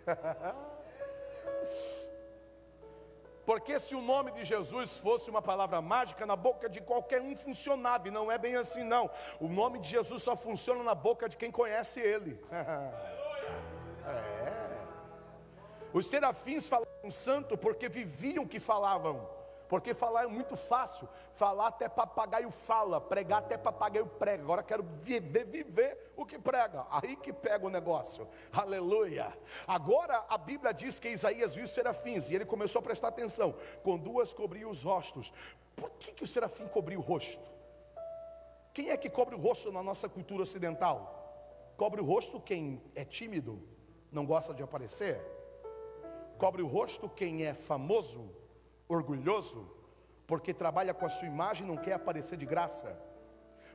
Porque 3.46 3.80
se 3.80 3.94
o 3.96 4.02
nome 4.02 4.32
de 4.32 4.44
Jesus 4.44 4.98
fosse 4.98 5.30
uma 5.30 5.42
palavra 5.42 5.82
mágica, 5.82 6.26
na 6.26 6.36
boca 6.36 6.68
de 6.68 6.82
qualquer 6.82 7.22
um 7.22 7.36
funcionava, 7.36 8.08
e 8.08 8.12
não 8.12 8.32
é 8.32 8.38
bem 8.38 8.56
assim 8.56 8.84
não. 8.84 9.10
O 9.40 9.48
nome 9.48 9.80
de 9.80 9.90
Jesus 9.90 10.24
só 10.24 10.36
funciona 10.36 10.84
na 10.84 10.96
boca 10.96 11.30
de 11.30 11.38
quem 11.38 11.52
conhece 11.52 12.00
Ele. 12.00 12.40
é. 14.08 14.76
Os 15.94 16.08
serafins 16.08 16.68
falavam 16.68 17.12
santo 17.12 17.58
porque 17.58 17.88
viviam 17.88 18.44
o 18.44 18.48
que 18.48 18.60
falavam. 18.60 19.35
Porque 19.68 19.94
falar 19.94 20.24
é 20.24 20.28
muito 20.28 20.56
fácil. 20.56 21.08
Falar 21.34 21.68
até 21.68 21.90
papagaio 21.90 22.52
fala, 22.52 23.02
pregar 23.02 23.40
até 23.40 23.58
papagaio 23.58 24.06
prega. 24.06 24.44
Agora 24.44 24.64
quero 24.64 24.84
viver, 25.02 25.46
viver 25.46 26.14
o 26.16 26.26
que 26.26 26.38
prega. 26.38 26.86
Aí 26.90 27.16
que 27.16 27.34
pega 27.34 27.66
o 27.66 27.70
negócio. 27.70 28.28
Aleluia. 28.52 29.36
Agora 29.68 30.26
a 30.30 30.38
Bíblia 30.38 30.74
diz 30.74 31.00
que 31.00 31.10
Isaías 31.10 31.56
viu 31.56 31.68
serafins 31.68 32.30
e 32.30 32.36
ele 32.36 32.46
começou 32.46 32.80
a 32.80 32.84
prestar 32.84 33.10
atenção. 33.10 33.56
Com 33.84 33.98
duas 33.98 34.34
cobriu 34.34 34.70
os 34.70 34.84
rostos. 34.84 35.34
Por 35.76 35.90
que, 35.92 36.12
que 36.14 36.24
o 36.24 36.28
serafim 36.28 36.68
cobriu 36.68 37.00
o 37.00 37.04
rosto? 37.04 37.56
Quem 38.74 38.90
é 38.90 38.98
que 38.98 39.10
cobre 39.10 39.36
o 39.36 39.40
rosto 39.40 39.72
na 39.72 39.82
nossa 39.82 40.08
cultura 40.08 40.44
ocidental? 40.44 41.24
Cobre 41.78 42.02
o 42.02 42.06
rosto 42.06 42.40
quem 42.40 42.82
é 42.94 43.04
tímido, 43.04 43.62
não 44.12 44.26
gosta 44.26 44.54
de 44.54 44.64
aparecer. 44.64 45.20
Cobre 46.38 46.62
o 46.62 46.68
rosto 46.68 47.10
quem 47.10 47.46
é 47.46 47.54
famoso 47.54 48.30
orgulhoso 48.88 49.70
porque 50.28 50.54
trabalha 50.54 50.94
com 50.94 51.06
a 51.06 51.10
sua 51.10 51.28
imagem 51.28 51.66
e 51.66 51.70
não 51.70 51.78
quer 51.78 51.94
aparecer 51.94 52.38
de 52.38 52.46
graça. 52.46 53.00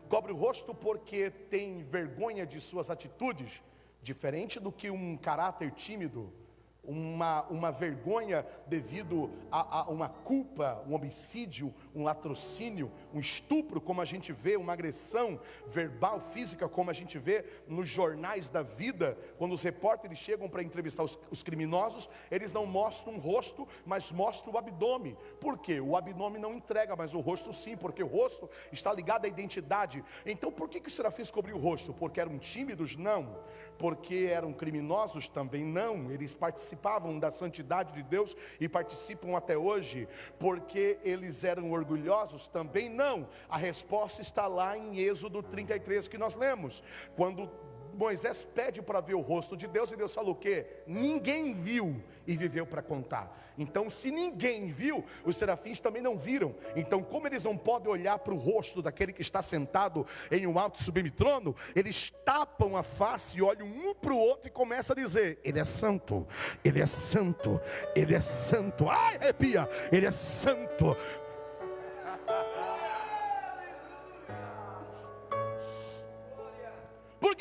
Cobre 0.09 0.33
o 0.33 0.37
rosto 0.37 0.75
porque 0.75 1.31
tem 1.31 1.85
vergonha 1.85 2.45
de 2.47 2.59
suas 2.59 2.91
atitudes, 2.91 3.63
diferente 4.03 4.59
do 4.59 4.73
que 4.73 4.91
um 4.91 5.17
caráter 5.17 5.71
tímido 5.71 6.33
uma, 6.83 7.43
uma 7.45 7.71
vergonha 7.71 8.45
devido 8.67 9.31
a, 9.51 9.81
a, 9.81 9.91
uma 9.91 10.09
culpa, 10.09 10.83
um 10.89 10.95
homicídio, 10.95 11.75
um 11.95 12.03
latrocínio, 12.03 12.91
um 13.13 13.21
estupro, 13.21 13.81
como 13.81 14.01
a 14.01 14.05
gente 14.05 14.33
vê, 14.33 14.57
uma 14.57 14.73
agressão 14.73 15.39
verbal, 15.67 16.21
física, 16.21 16.69
como 16.69 16.91
a 16.91 16.93
gente 16.93 17.19
vê 17.19 17.45
nos 17.69 17.89
jornais 17.89 18.51
da 18.51 18.63
vida, 18.63 19.17
quando 19.39 19.53
os 19.53 19.63
repórteres 19.63 20.19
chegam 20.19 20.49
para 20.49 20.63
entrevistar 20.63 21.03
os, 21.03 21.19
os 21.31 21.43
criminosos, 21.43 22.09
eles 22.31 22.53
não 22.53 22.67
mostram 22.67 23.15
o 23.15 23.21
rosto, 23.21 23.69
mas 23.85 24.11
mostram 24.11 24.55
o 24.55 24.59
abdômen. 24.59 25.17
Por 25.41 25.59
quê? 25.59 25.81
O 25.81 25.97
abdômen 25.97 26.41
não 26.41 26.55
entrega, 26.55 26.97
mas 26.97 27.15
o 27.15 27.21
rosto 27.21 27.53
sim, 27.53 27.77
porque 27.77 28.03
o 28.03 28.07
rosto 28.07 28.49
está 28.73 28.93
ligado 28.93 29.27
à 29.27 29.29
identidade. 29.29 30.05
Então, 30.25 30.51
por 30.51 30.69
que, 30.69 30.81
que 30.81 30.89
os 30.89 30.95
serafins 30.95 31.31
cobriu 31.31 31.57
o 31.57 31.61
rosto? 31.61 31.93
Porque 31.93 32.21
eram 32.21 32.39
tímidos? 32.39 32.97
Não. 32.97 33.39
Porque 33.79 34.29
eram 34.31 34.53
criminosos? 34.53 35.29
Também 35.29 35.65
não. 35.65 36.11
Eles 36.11 36.35
participaram 36.35 36.70
participavam 36.71 37.19
da 37.19 37.31
santidade 37.31 37.93
de 37.93 38.03
Deus 38.03 38.37
e 38.61 38.69
participam 38.69 39.37
até 39.37 39.57
hoje, 39.57 40.09
porque 40.39 40.99
eles 41.03 41.45
eram 41.45 41.71
orgulhosos? 41.71 42.49
Também 42.49 42.89
não. 42.89 43.29
A 43.49 43.57
resposta 43.57 44.23
está 44.23 44.47
lá 44.47 44.77
em 44.77 44.99
Êxodo 44.99 45.43
33 45.43 46.09
que 46.09 46.19
nós 46.19 46.35
lemos, 46.35 46.83
quando 47.17 47.51
Moisés 47.95 48.45
pede 48.45 48.81
para 48.83 49.01
ver 49.01 49.15
o 49.15 49.21
rosto 49.21 49.57
de 49.57 49.67
Deus 49.67 49.93
e 49.93 49.97
Deus 49.97 50.15
fala 50.15 50.31
o 50.31 50.35
quê? 50.35 50.67
Ninguém 50.87 51.55
viu 51.55 52.03
e 52.27 52.37
viveu 52.37 52.67
para 52.67 52.83
contar. 52.83 53.37
Então, 53.59 53.91
se 53.91 54.11
ninguém 54.11 54.71
viu, 54.71 55.05
os 55.25 55.37
serafins 55.37 55.81
também 55.81 56.01
não 56.01 56.17
viram. 56.17 56.55
Então, 56.77 57.03
como 57.03 57.27
eles 57.27 57.45
não 57.45 57.57
podem 57.57 57.91
olhar 57.91 58.19
para 58.19 58.33
o 58.33 58.39
rosto 58.39 58.81
daquele 58.81 59.13
que 59.13 59.23
está 59.23 59.43
sentado 59.43 60.07
em 60.31 60.47
um 60.47 60.59
alto 60.59 60.83
sublime 60.83 61.11
trono, 61.11 61.55
eles 61.75 62.11
tapam 62.25 62.77
a 62.77 62.83
face, 62.83 63.43
olham 63.43 63.67
um 63.67 63.95
para 63.95 64.13
o 64.13 64.19
outro 64.19 64.49
e 64.49 64.51
começam 64.51 64.95
a 64.95 65.01
dizer: 65.01 65.39
Ele 65.45 65.59
é 65.59 65.65
santo, 65.65 66.27
Ele 66.65 66.81
é 66.81 66.87
santo, 66.87 67.61
Ele 67.95 68.15
é 68.15 68.21
santo. 68.21 68.89
Ai, 68.89 69.17
arrepia, 69.17 69.69
Ele 69.91 70.07
é 70.07 70.13
santo. 70.13 70.97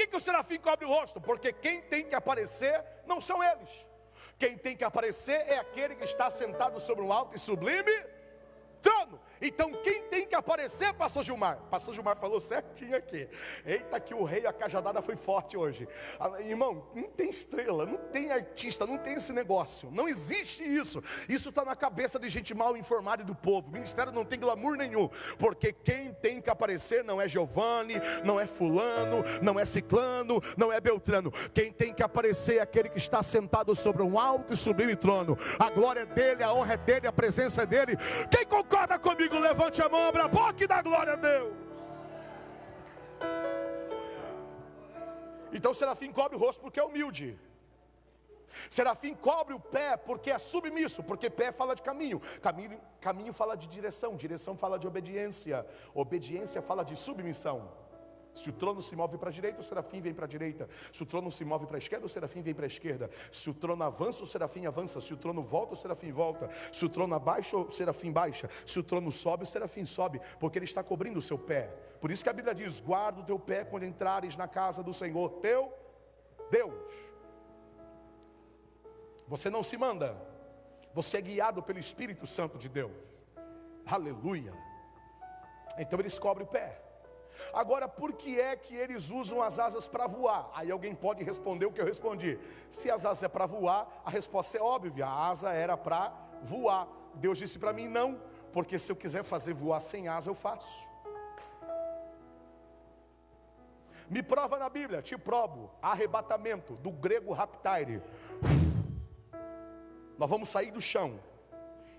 Que, 0.09 0.17
o 0.17 0.19
serafim 0.19 0.59
cobre 0.59 0.85
o 0.85 0.89
rosto? 0.89 1.21
Porque 1.21 1.53
quem 1.53 1.81
tem 1.81 2.05
que 2.05 2.15
aparecer 2.15 2.83
não 3.05 3.21
são 3.21 3.43
eles. 3.43 3.69
Quem 4.37 4.57
tem 4.57 4.75
que 4.75 4.83
aparecer 4.83 5.41
é 5.47 5.57
aquele 5.57 5.95
que 5.95 6.03
está 6.03 6.29
sentado 6.29 6.79
sobre 6.79 7.03
um 7.03 7.11
alto 7.11 7.35
e 7.35 7.39
sublime 7.39 7.91
trono. 8.81 9.19
Então 9.41 9.71
quem 9.83 10.03
tem 10.03 10.27
aparecer, 10.39 10.93
pastor 10.93 11.23
Gilmar? 11.23 11.57
Pastor 11.69 11.93
Gilmar 11.93 12.17
falou 12.17 12.39
certinho 12.39 12.95
aqui. 12.95 13.27
Eita, 13.65 13.99
que 13.99 14.13
o 14.13 14.23
rei, 14.23 14.45
a 14.45 14.53
cajadada 14.53 15.01
foi 15.01 15.15
forte 15.15 15.57
hoje. 15.57 15.87
Ah, 16.19 16.41
irmão, 16.41 16.87
não 16.95 17.09
tem 17.09 17.29
estrela, 17.29 17.85
não 17.85 17.97
tem 17.97 18.31
artista, 18.31 18.85
não 18.85 18.97
tem 18.97 19.15
esse 19.15 19.33
negócio. 19.33 19.89
Não 19.91 20.07
existe 20.07 20.63
isso. 20.63 21.03
Isso 21.27 21.49
está 21.49 21.63
na 21.63 21.75
cabeça 21.75 22.19
de 22.19 22.29
gente 22.29 22.53
mal 22.53 22.75
informada 22.75 23.23
e 23.23 23.25
do 23.25 23.35
povo. 23.35 23.69
O 23.69 23.71
ministério 23.71 24.11
não 24.11 24.25
tem 24.25 24.39
glamour 24.39 24.75
nenhum. 24.75 25.09
Porque 25.37 25.73
quem 25.73 26.13
tem 26.13 26.41
que 26.41 26.49
aparecer 26.49 27.03
não 27.03 27.21
é 27.21 27.27
Giovanni, 27.27 27.95
não 28.23 28.39
é 28.39 28.47
fulano, 28.47 29.23
não 29.41 29.59
é 29.59 29.65
ciclano, 29.65 30.41
não 30.57 30.71
é 30.71 30.79
Beltrano. 30.79 31.31
Quem 31.53 31.71
tem 31.71 31.93
que 31.93 32.03
aparecer 32.03 32.57
é 32.57 32.61
aquele 32.61 32.89
que 32.89 32.97
está 32.97 33.21
sentado 33.21 33.75
sobre 33.75 34.01
um 34.01 34.17
alto 34.17 34.53
e 34.53 34.57
sublime 34.57 34.95
trono. 34.95 35.37
A 35.57 35.69
glória 35.69 36.01
é 36.01 36.05
dele, 36.05 36.43
a 36.43 36.53
honra 36.53 36.73
é 36.73 36.77
dele, 36.77 37.07
a 37.07 37.11
presença 37.11 37.63
é 37.63 37.65
dele. 37.65 37.97
Quem 38.31 38.45
concorda 38.45 38.97
comigo, 38.97 39.37
levante 39.37 39.81
a 39.81 39.89
mão, 39.89 40.07
abra 40.07 40.28
boca 40.31 40.63
e 40.63 40.67
dá 40.67 40.81
glória 40.81 41.13
a 41.13 41.15
Deus. 41.15 41.53
Então 45.51 45.73
Serafim 45.73 46.11
cobre 46.11 46.35
o 46.37 46.39
rosto 46.39 46.61
porque 46.61 46.79
é 46.79 46.83
humilde. 46.83 47.37
Serafim 48.69 49.13
cobre 49.13 49.53
o 49.53 49.59
pé 49.59 49.95
porque 49.97 50.31
é 50.31 50.39
submisso, 50.39 51.03
porque 51.03 51.29
pé 51.29 51.51
fala 51.51 51.75
de 51.75 51.81
caminho. 51.81 52.19
caminho, 52.41 52.79
caminho 52.99 53.33
fala 53.33 53.55
de 53.55 53.67
direção, 53.67 54.15
direção 54.15 54.57
fala 54.57 54.77
de 54.77 54.87
obediência, 54.87 55.65
obediência 55.93 56.61
fala 56.61 56.83
de 56.83 56.95
submissão. 56.95 57.71
Se 58.33 58.49
o 58.49 58.53
trono 58.53 58.81
se 58.81 58.95
move 58.95 59.17
para 59.17 59.29
a 59.29 59.33
direita, 59.33 59.59
o 59.59 59.63
serafim 59.63 59.99
vem 60.01 60.13
para 60.13 60.25
a 60.25 60.27
direita. 60.27 60.67
Se 60.93 61.03
o 61.03 61.05
trono 61.05 61.31
se 61.31 61.43
move 61.43 61.65
para 61.65 61.77
a 61.77 61.79
esquerda, 61.79 62.05
o 62.05 62.09
serafim 62.09 62.41
vem 62.41 62.53
para 62.53 62.65
a 62.65 62.67
esquerda. 62.67 63.09
Se 63.31 63.49
o 63.49 63.53
trono 63.53 63.83
avança, 63.83 64.23
o 64.23 64.25
serafim 64.25 64.65
avança. 64.65 65.01
Se 65.01 65.13
o 65.13 65.17
trono 65.17 65.41
volta, 65.41 65.73
o 65.73 65.75
serafim 65.75 66.11
volta. 66.11 66.49
Se 66.71 66.85
o 66.85 66.89
trono 66.89 67.15
abaixa, 67.15 67.57
o 67.57 67.69
serafim 67.69 68.11
baixa. 68.11 68.49
Se 68.65 68.79
o 68.79 68.83
trono 68.83 69.11
sobe, 69.11 69.43
o 69.43 69.47
serafim 69.47 69.85
sobe, 69.85 70.21
porque 70.39 70.57
ele 70.57 70.65
está 70.65 70.83
cobrindo 70.83 71.19
o 71.19 71.21
seu 71.21 71.37
pé. 71.37 71.67
Por 71.99 72.11
isso 72.11 72.23
que 72.23 72.29
a 72.29 72.33
Bíblia 72.33 72.55
diz: 72.55 72.79
guarda 72.79 73.21
o 73.21 73.25
teu 73.25 73.39
pé 73.39 73.65
quando 73.65 73.83
entrares 73.83 74.37
na 74.37 74.47
casa 74.47 74.81
do 74.81 74.93
Senhor, 74.93 75.29
teu 75.41 75.73
Deus. 76.49 76.91
Você 79.27 79.49
não 79.49 79.61
se 79.61 79.77
manda, 79.77 80.17
você 80.93 81.17
é 81.17 81.21
guiado 81.21 81.61
pelo 81.61 81.77
Espírito 81.77 82.25
Santo 82.25 82.57
de 82.57 82.67
Deus. 82.67 83.21
Aleluia. 83.85 84.53
Então 85.77 85.99
eles 85.99 86.17
cobrem 86.17 86.47
o 86.47 86.49
pé. 86.49 86.88
Agora, 87.53 87.87
por 87.87 88.13
que 88.13 88.39
é 88.39 88.55
que 88.55 88.75
eles 88.75 89.09
usam 89.09 89.41
as 89.41 89.59
asas 89.59 89.87
para 89.87 90.07
voar? 90.07 90.49
Aí 90.53 90.71
alguém 90.71 90.93
pode 90.93 91.23
responder 91.23 91.65
o 91.65 91.71
que 91.71 91.81
eu 91.81 91.85
respondi. 91.85 92.39
Se 92.69 92.89
as 92.89 93.05
asas 93.05 93.23
é 93.23 93.27
para 93.27 93.45
voar, 93.45 94.01
a 94.05 94.09
resposta 94.09 94.57
é 94.57 94.61
óbvia. 94.61 95.05
A 95.05 95.29
asa 95.29 95.51
era 95.51 95.77
para 95.77 96.11
voar. 96.41 96.87
Deus 97.15 97.37
disse 97.37 97.57
para 97.57 97.73
mim 97.73 97.87
não, 97.87 98.21
porque 98.53 98.77
se 98.79 98.91
eu 98.91 98.95
quiser 98.95 99.23
fazer 99.23 99.53
voar 99.53 99.79
sem 99.79 100.07
asa, 100.07 100.29
eu 100.29 100.35
faço. 100.35 100.89
Me 104.09 104.23
prova 104.23 104.57
na 104.57 104.69
Bíblia, 104.69 105.01
te 105.01 105.17
provo. 105.17 105.69
Arrebatamento, 105.81 106.75
do 106.77 106.91
grego 106.91 107.31
raptaire. 107.31 108.01
Nós 110.17 110.29
vamos 110.29 110.49
sair 110.49 110.71
do 110.71 110.81
chão 110.81 111.19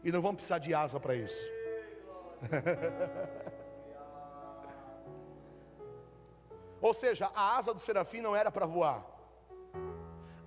e 0.02 0.10
não 0.10 0.20
vamos 0.20 0.36
precisar 0.36 0.58
de 0.58 0.74
asa 0.74 0.98
para 0.98 1.14
isso. 1.14 1.50
Ou 6.80 6.94
seja, 6.94 7.30
a 7.34 7.56
asa 7.56 7.74
do 7.74 7.80
serafim 7.80 8.20
não 8.20 8.34
era 8.34 8.50
para 8.50 8.66
voar, 8.66 9.04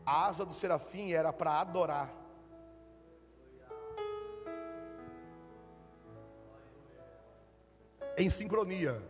a 0.06 0.26
asa 0.26 0.46
do 0.46 0.54
serafim 0.54 1.14
era 1.14 1.32
para 1.32 1.60
adorar. 1.60 2.12
Em 8.18 8.30
sincronia, 8.30 9.02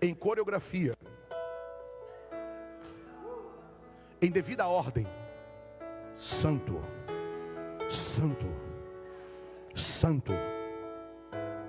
em 0.00 0.14
coreografia, 0.14 0.96
em 4.20 4.30
devida 4.30 4.66
ordem. 4.66 5.06
Santo, 6.16 6.82
Santo, 7.88 8.46
Santo, 9.74 10.32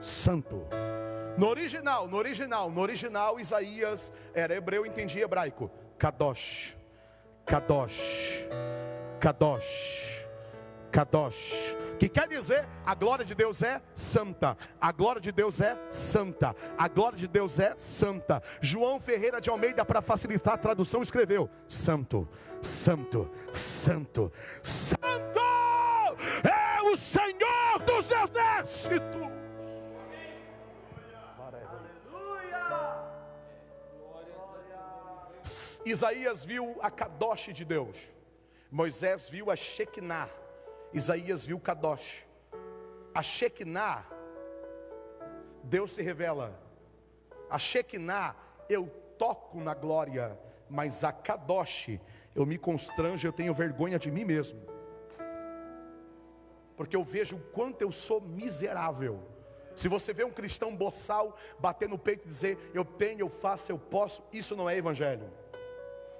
Santo. 0.01 0.88
No 1.39 1.47
original, 1.47 2.05
no 2.09 2.17
original, 2.17 2.69
no 2.69 2.81
original, 2.81 3.39
Isaías 3.39 4.11
era 4.33 4.53
hebreu, 4.53 4.85
entendia 4.85 5.23
hebraico. 5.23 5.71
Kadosh, 5.97 6.75
Kadosh, 7.45 8.45
Kadosh, 9.21 10.27
Kadosh. 10.91 11.77
Que 11.97 12.09
quer 12.09 12.27
dizer, 12.27 12.67
a 12.85 12.93
glória 12.93 13.23
de 13.23 13.33
Deus 13.33 13.63
é 13.63 13.81
santa. 13.93 14.57
A 14.81 14.91
glória 14.91 15.21
de 15.21 15.31
Deus 15.31 15.61
é 15.61 15.77
santa. 15.89 16.53
A 16.77 16.89
glória 16.89 17.17
de 17.17 17.27
Deus 17.27 17.57
é 17.57 17.73
santa. 17.77 18.43
João 18.59 18.99
Ferreira 18.99 19.39
de 19.39 19.49
Almeida, 19.49 19.85
para 19.85 20.01
facilitar 20.01 20.55
a 20.55 20.57
tradução, 20.57 21.01
escreveu: 21.01 21.49
Santo, 21.69 22.27
Santo, 22.61 23.31
Santo, 23.49 24.29
Santo 24.61 25.39
é 26.43 26.81
o 26.81 26.97
Senhor 26.97 27.79
dos 27.85 28.11
exércitos. 28.11 29.48
Isaías 35.89 36.45
viu 36.45 36.77
a 36.81 36.91
Kadosh 36.91 37.49
de 37.51 37.65
Deus, 37.65 38.15
Moisés 38.69 39.27
viu 39.27 39.49
a 39.49 39.55
Shekinah, 39.55 40.29
Isaías 40.93 41.47
viu 41.47 41.59
Kadosh. 41.59 42.27
A 43.11 43.23
Shekinah, 43.23 44.05
Deus 45.63 45.95
se 45.95 46.03
revela. 46.03 46.53
A 47.49 47.57
Shekinah, 47.57 48.35
eu 48.69 48.85
toco 49.17 49.59
na 49.59 49.73
glória, 49.73 50.39
mas 50.69 51.03
a 51.03 51.11
Kadosh, 51.11 51.99
eu 52.35 52.45
me 52.45 52.59
constranjo, 52.59 53.27
eu 53.27 53.33
tenho 53.33 53.51
vergonha 53.51 53.97
de 53.97 54.11
mim 54.11 54.25
mesmo. 54.25 54.61
Porque 56.77 56.95
eu 56.95 57.03
vejo 57.03 57.35
o 57.35 57.51
quanto 57.51 57.81
eu 57.81 57.91
sou 57.91 58.21
miserável. 58.21 59.23
Se 59.75 59.87
você 59.87 60.13
vê 60.13 60.23
um 60.23 60.31
cristão 60.31 60.75
boçal 60.75 61.35
bater 61.57 61.89
no 61.89 61.97
peito 61.97 62.25
e 62.25 62.27
dizer, 62.27 62.59
eu 62.75 62.85
tenho, 62.85 63.21
eu 63.21 63.29
faço, 63.29 63.71
eu 63.71 63.79
posso, 63.79 64.21
isso 64.31 64.55
não 64.55 64.69
é 64.69 64.77
evangelho. 64.77 65.27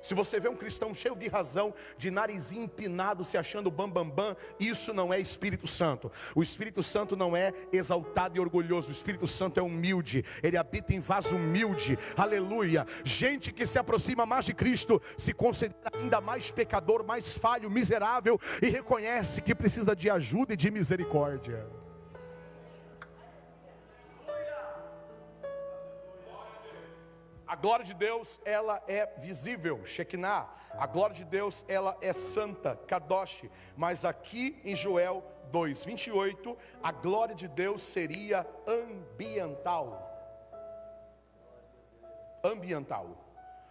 Se 0.01 0.13
você 0.13 0.39
vê 0.39 0.47
um 0.47 0.55
cristão 0.55 0.93
cheio 0.93 1.15
de 1.15 1.27
razão, 1.27 1.73
de 1.97 2.09
narizinho 2.09 2.63
empinado, 2.63 3.25
se 3.25 3.38
achando 3.38 3.69
bambambam, 3.69 4.09
bam, 4.09 4.33
bam, 4.33 4.38
isso 4.59 4.93
não 4.93 5.13
é 5.13 5.19
Espírito 5.19 5.67
Santo. 5.67 6.12
O 6.35 6.41
Espírito 6.41 6.81
Santo 6.81 7.15
não 7.15 7.35
é 7.35 7.53
exaltado 7.71 8.38
e 8.38 8.39
orgulhoso. 8.39 8.89
O 8.89 8.91
Espírito 8.91 9.27
Santo 9.27 9.59
é 9.59 9.63
humilde. 9.63 10.23
Ele 10.41 10.57
habita 10.57 10.93
em 10.93 10.99
vaso 10.99 11.35
humilde. 11.35 11.97
Aleluia. 12.15 12.85
Gente 13.03 13.51
que 13.51 13.67
se 13.67 13.77
aproxima 13.77 14.25
mais 14.25 14.45
de 14.45 14.53
Cristo 14.53 15.01
se 15.17 15.33
considera 15.33 15.91
ainda 15.93 16.21
mais 16.21 16.51
pecador, 16.51 17.05
mais 17.05 17.33
falho, 17.33 17.69
miserável 17.69 18.39
e 18.62 18.69
reconhece 18.69 19.41
que 19.41 19.53
precisa 19.55 19.95
de 19.95 20.09
ajuda 20.09 20.53
e 20.53 20.57
de 20.57 20.71
misericórdia. 20.71 21.78
A 27.49 27.55
glória 27.55 27.83
de 27.83 27.95
Deus, 27.95 28.39
ela 28.45 28.79
é 28.88 29.07
visível, 29.17 29.83
Shekinah. 29.83 30.47
A 30.73 30.85
glória 30.85 31.15
de 31.15 31.25
Deus, 31.25 31.65
ela 31.67 31.97
é 31.99 32.13
santa, 32.13 32.75
Kadosh. 32.85 33.49
Mas 33.75 34.05
aqui 34.05 34.62
em 34.63 34.75
Joel 34.75 35.23
2:28, 35.51 36.55
a 36.83 36.91
glória 36.91 37.33
de 37.33 37.47
Deus 37.47 37.81
seria 37.81 38.45
ambiental. 38.67 39.99
Ambiental. 42.43 43.17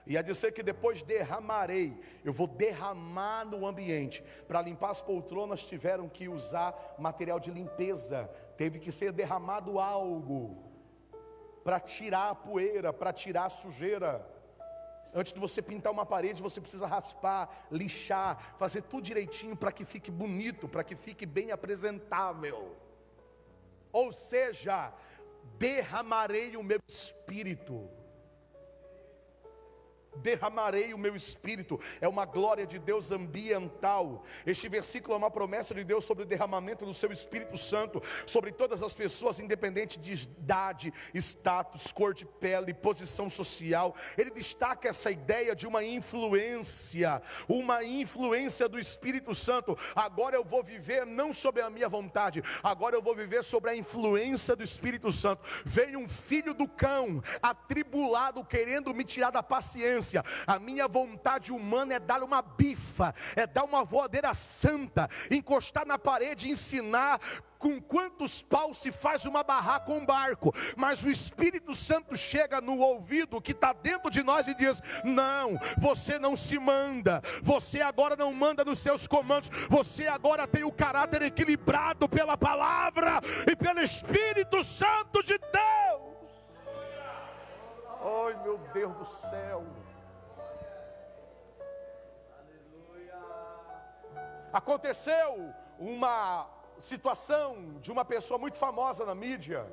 Ia 0.05 0.25
dizer 0.25 0.51
que 0.51 0.63
depois 0.65 1.03
derramarei, 1.03 1.97
eu 2.25 2.33
vou 2.33 2.49
derramar 2.49 3.45
no 3.45 3.65
ambiente. 3.65 4.25
Para 4.49 4.61
limpar 4.61 4.91
as 4.91 5.03
poltronas 5.03 5.65
tiveram 5.65 6.09
que 6.09 6.29
usar 6.29 6.75
material 6.99 7.39
de 7.39 7.53
limpeza, 7.53 8.29
teve 8.57 8.81
que 8.81 8.91
ser 8.91 9.13
derramado 9.13 9.79
algo 9.79 10.68
para 11.69 11.79
tirar 11.79 12.31
a 12.31 12.35
poeira, 12.35 12.95
para 12.95 13.13
tirar 13.13 13.45
a 13.45 13.51
sujeira. 13.51 14.27
Antes 15.13 15.35
de 15.35 15.39
você 15.39 15.61
pintar 15.61 15.93
uma 15.93 16.07
parede, 16.07 16.41
você 16.41 16.63
precisa 16.63 16.87
raspar, 16.87 17.67
lixar, 17.71 18.57
fazer 18.59 18.81
tudo 18.81 19.03
direitinho 19.03 19.55
para 19.55 19.71
que 19.71 19.85
fique 19.85 20.11
bonito, 20.11 20.67
para 20.67 20.83
que 20.83 20.97
fique 20.97 21.27
bem 21.27 21.53
apresentável. 21.53 22.75
Ou 23.93 24.15
seja, 24.15 24.95
derramarei 25.59 26.57
o 26.57 26.63
meu 26.63 26.79
espírito 26.89 27.87
derramarei 30.19 30.93
o 30.93 30.99
meu 30.99 31.17
espírito, 31.17 31.81
é 32.01 32.09
uma 32.09 32.25
glória 32.25 32.67
de 32.67 32.79
Deus 32.79 33.11
ambiental. 33.11 34.25
Este 34.47 34.69
versículo 34.69 35.15
é 35.15 35.17
uma 35.17 35.31
promessa 35.31 35.75
de 35.75 35.85
Deus 35.85 36.05
sobre 36.05 36.25
o 36.25 36.27
derramamento 36.27 36.85
do 36.85 36.95
seu 36.95 37.11
Espírito 37.13 37.57
Santo 37.57 38.03
sobre 38.27 38.53
todas 38.53 38.83
as 38.83 38.93
pessoas, 38.93 39.39
independente 39.39 39.99
de 39.99 40.13
idade, 40.13 40.93
status, 41.15 41.93
cor 41.93 42.15
de 42.15 42.25
pele, 42.25 42.75
posição 42.75 43.29
social. 43.29 43.95
Ele 44.17 44.31
destaca 44.31 44.89
essa 44.89 45.11
ideia 45.11 45.55
de 45.55 45.67
uma 45.67 45.83
influência, 45.85 47.23
uma 47.49 47.85
influência 47.85 48.69
do 48.69 48.79
Espírito 48.79 49.35
Santo. 49.35 49.77
Agora 49.95 50.37
eu 50.37 50.45
vou 50.45 50.63
viver 50.63 51.07
não 51.07 51.33
sobre 51.33 51.63
a 51.63 51.71
minha 51.71 51.89
vontade, 51.89 52.43
agora 52.63 52.97
eu 52.97 53.03
vou 53.03 53.15
viver 53.15 53.45
sobre 53.45 53.71
a 53.71 53.77
influência 53.77 54.57
do 54.57 54.63
Espírito 54.63 55.11
Santo. 55.13 55.43
Veio 55.65 55.99
um 55.99 56.09
filho 56.09 56.55
do 56.55 56.69
cão, 56.69 57.23
atribulado, 57.43 58.45
querendo 58.45 58.95
me 58.95 59.05
tirar 59.05 59.31
da 59.31 59.43
paciência 59.43 60.08
a 60.47 60.59
minha 60.59 60.89
vontade 60.89 61.53
humana 61.53 61.95
é 61.95 61.99
dar 61.99 62.23
uma 62.23 62.43
bifa, 62.43 63.15
é 63.37 63.47
dar 63.47 63.65
uma 63.65 63.85
voadeira 63.85 64.33
santa, 64.35 65.09
encostar 65.31 65.87
na 65.87 65.99
parede, 65.99 66.49
ensinar 66.49 67.21
com 67.59 67.81
quantos 67.81 68.41
paus 68.41 68.79
se 68.79 68.93
faz 68.93 69.27
uma 69.27 69.43
barraca 69.43 69.87
com 69.87 69.99
um 69.99 70.07
barco, 70.07 70.55
mas 70.77 71.03
o 71.03 71.11
Espírito 71.11 71.75
Santo 71.75 72.17
chega 72.17 72.61
no 72.61 72.79
ouvido 72.79 73.41
que 73.41 73.53
está 73.53 73.73
dentro 73.73 74.11
de 74.11 74.23
nós 74.23 74.47
e 74.47 74.55
diz: 74.55 74.81
Não, 75.05 75.59
você 75.77 76.19
não 76.19 76.37
se 76.37 76.59
manda, 76.59 77.21
você 77.43 77.81
agora 77.81 78.15
não 78.17 78.33
manda 78.33 78.65
nos 78.65 78.79
seus 78.79 79.07
comandos, 79.07 79.51
você 79.69 80.07
agora 80.07 80.47
tem 80.47 80.65
o 80.65 80.73
caráter 80.73 81.23
equilibrado 81.23 82.09
pela 82.09 82.37
palavra 82.37 83.21
e 83.51 83.57
pelo 83.57 83.81
Espírito 83.81 84.63
Santo 84.63 85.23
de 85.23 85.37
Deus. 85.39 86.09
Ai 88.01 88.43
meu 88.45 88.59
Deus 88.73 88.97
do 88.97 89.05
céu. 89.05 89.88
Aconteceu 94.53 95.53
uma 95.79 96.49
situação 96.79 97.79
de 97.81 97.91
uma 97.91 98.05
pessoa 98.05 98.39
muito 98.39 98.57
famosa 98.57 99.05
na 99.05 99.15
mídia, 99.15 99.67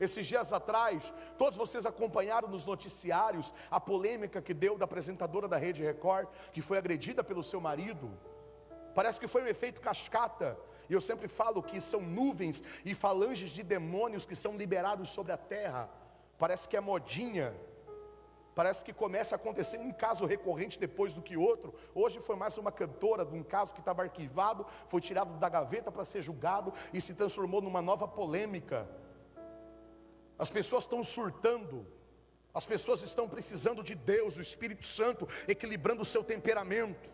esses 0.00 0.26
dias 0.26 0.52
atrás, 0.52 1.12
todos 1.38 1.56
vocês 1.56 1.86
acompanharam 1.86 2.48
nos 2.48 2.66
noticiários 2.66 3.54
a 3.70 3.80
polêmica 3.80 4.42
que 4.42 4.52
deu 4.52 4.76
da 4.76 4.84
apresentadora 4.84 5.46
da 5.46 5.56
Rede 5.56 5.82
Record, 5.82 6.28
que 6.52 6.60
foi 6.60 6.76
agredida 6.78 7.22
pelo 7.22 7.42
seu 7.42 7.60
marido. 7.60 8.10
Parece 8.94 9.20
que 9.20 9.28
foi 9.28 9.42
um 9.42 9.46
efeito 9.46 9.80
cascata, 9.80 10.58
e 10.90 10.92
eu 10.92 11.00
sempre 11.00 11.28
falo 11.28 11.62
que 11.62 11.80
são 11.80 12.00
nuvens 12.00 12.62
e 12.84 12.94
falanges 12.94 13.52
de 13.52 13.62
demônios 13.62 14.26
que 14.26 14.34
são 14.34 14.56
liberados 14.56 15.08
sobre 15.10 15.32
a 15.32 15.36
terra. 15.36 15.88
Parece 16.36 16.68
que 16.68 16.76
é 16.76 16.80
modinha, 16.80 17.54
Parece 18.54 18.84
que 18.84 18.92
começa 18.92 19.34
a 19.34 19.36
acontecer 19.36 19.78
um 19.78 19.92
caso 19.92 20.26
recorrente 20.26 20.78
depois 20.78 21.14
do 21.14 21.22
que 21.22 21.36
outro. 21.36 21.74
Hoje 21.94 22.20
foi 22.20 22.36
mais 22.36 22.58
uma 22.58 22.70
cantora 22.70 23.24
de 23.24 23.34
um 23.34 23.42
caso 23.42 23.72
que 23.72 23.80
estava 23.80 24.02
arquivado, 24.02 24.66
foi 24.88 25.00
tirado 25.00 25.32
da 25.34 25.48
gaveta 25.48 25.90
para 25.90 26.04
ser 26.04 26.20
julgado 26.20 26.72
e 26.92 27.00
se 27.00 27.14
transformou 27.14 27.62
numa 27.62 27.80
nova 27.80 28.06
polêmica. 28.06 28.88
As 30.38 30.50
pessoas 30.50 30.84
estão 30.84 31.02
surtando, 31.02 31.86
as 32.52 32.66
pessoas 32.66 33.02
estão 33.02 33.26
precisando 33.26 33.82
de 33.82 33.94
Deus, 33.94 34.36
o 34.36 34.42
Espírito 34.42 34.84
Santo, 34.84 35.26
equilibrando 35.48 36.02
o 36.02 36.06
seu 36.06 36.22
temperamento. 36.22 37.10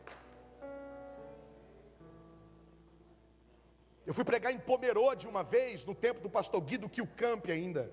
Eu 4.05 4.15
fui 4.15 4.25
pregar 4.25 4.51
em 4.53 4.59
Pomerode 4.59 5.29
uma 5.29 5.45
vez, 5.45 5.85
no 5.85 5.95
tempo 5.95 6.21
do 6.21 6.31
pastor 6.31 6.63
Guido 6.63 6.89
Kilcamp 6.89 7.47
ainda, 7.49 7.93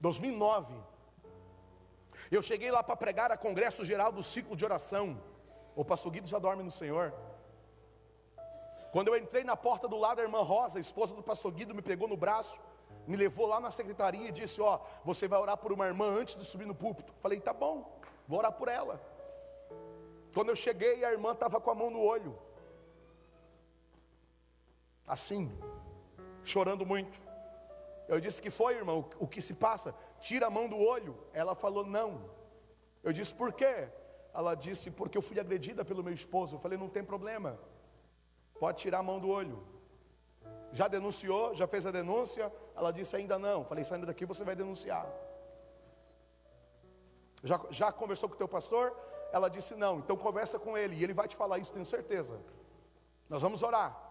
2009. 0.00 0.72
Eu 2.30 2.42
cheguei 2.42 2.70
lá 2.70 2.82
para 2.82 2.96
pregar 2.96 3.32
a 3.32 3.36
congresso 3.36 3.84
geral 3.84 4.12
do 4.12 4.22
ciclo 4.22 4.54
de 4.54 4.64
oração. 4.64 5.20
O 5.74 5.84
pastor 5.84 6.12
Guido 6.12 6.28
já 6.28 6.38
dorme 6.38 6.62
no 6.62 6.70
Senhor. 6.70 7.12
Quando 8.92 9.08
eu 9.08 9.16
entrei 9.16 9.42
na 9.42 9.56
porta 9.56 9.88
do 9.88 9.98
lado, 9.98 10.20
a 10.20 10.22
irmã 10.22 10.42
Rosa, 10.42 10.78
a 10.78 10.80
esposa 10.80 11.14
do 11.14 11.22
pastor 11.22 11.52
Guido, 11.52 11.74
me 11.74 11.82
pegou 11.82 12.06
no 12.06 12.16
braço, 12.16 12.60
me 13.06 13.16
levou 13.16 13.46
lá 13.46 13.60
na 13.60 13.72
secretaria 13.72 14.28
e 14.28 14.32
disse: 14.32 14.60
Ó, 14.60 14.78
você 15.04 15.26
vai 15.26 15.40
orar 15.40 15.56
por 15.56 15.72
uma 15.72 15.86
irmã 15.86 16.06
antes 16.06 16.36
de 16.36 16.44
subir 16.44 16.66
no 16.66 16.74
púlpito. 16.74 17.12
Falei: 17.18 17.40
Tá 17.40 17.52
bom, 17.52 18.00
vou 18.28 18.38
orar 18.38 18.52
por 18.52 18.68
ela. 18.68 19.00
Quando 20.32 20.50
eu 20.50 20.56
cheguei, 20.56 21.04
a 21.04 21.10
irmã 21.10 21.32
estava 21.32 21.60
com 21.60 21.70
a 21.70 21.74
mão 21.74 21.90
no 21.90 22.00
olho, 22.00 22.38
assim, 25.06 25.50
chorando 26.44 26.86
muito. 26.86 27.20
Eu 28.06 28.20
disse 28.20 28.40
que 28.42 28.50
foi, 28.50 28.74
irmão, 28.74 29.08
o 29.18 29.26
que 29.26 29.40
se 29.40 29.54
passa? 29.54 29.94
Tira 30.20 30.46
a 30.46 30.50
mão 30.50 30.68
do 30.68 30.78
olho. 30.78 31.16
Ela 31.32 31.54
falou 31.54 31.84
não. 31.84 32.30
Eu 33.02 33.12
disse 33.12 33.34
por 33.34 33.52
quê? 33.52 33.88
Ela 34.34 34.54
disse 34.54 34.90
porque 34.90 35.16
eu 35.18 35.22
fui 35.22 35.40
agredida 35.40 35.84
pelo 35.84 36.04
meu 36.04 36.12
esposo. 36.12 36.56
Eu 36.56 36.60
falei 36.60 36.78
não 36.78 36.88
tem 36.88 37.02
problema. 37.02 37.58
Pode 38.58 38.78
tirar 38.78 38.98
a 38.98 39.02
mão 39.02 39.18
do 39.18 39.28
olho. 39.28 39.62
Já 40.72 40.86
denunciou? 40.86 41.54
Já 41.54 41.66
fez 41.66 41.86
a 41.86 41.90
denúncia? 41.90 42.52
Ela 42.76 42.92
disse 42.92 43.16
ainda 43.16 43.38
não. 43.38 43.60
Eu 43.60 43.64
falei 43.64 43.84
saindo 43.84 44.06
daqui 44.06 44.24
você 44.24 44.44
vai 44.44 44.54
denunciar. 44.54 45.06
Já, 47.42 47.60
já 47.70 47.90
conversou 47.90 48.28
com 48.28 48.34
o 48.34 48.38
teu 48.38 48.48
pastor? 48.48 48.94
Ela 49.32 49.48
disse 49.48 49.74
não. 49.74 49.98
Então 49.98 50.16
conversa 50.16 50.58
com 50.58 50.76
ele 50.76 50.94
e 50.94 51.02
ele 51.02 51.14
vai 51.14 51.26
te 51.26 51.34
falar 51.34 51.58
isso, 51.58 51.72
tenho 51.72 51.86
certeza. 51.86 52.38
Nós 53.28 53.42
vamos 53.42 53.62
orar. 53.62 54.09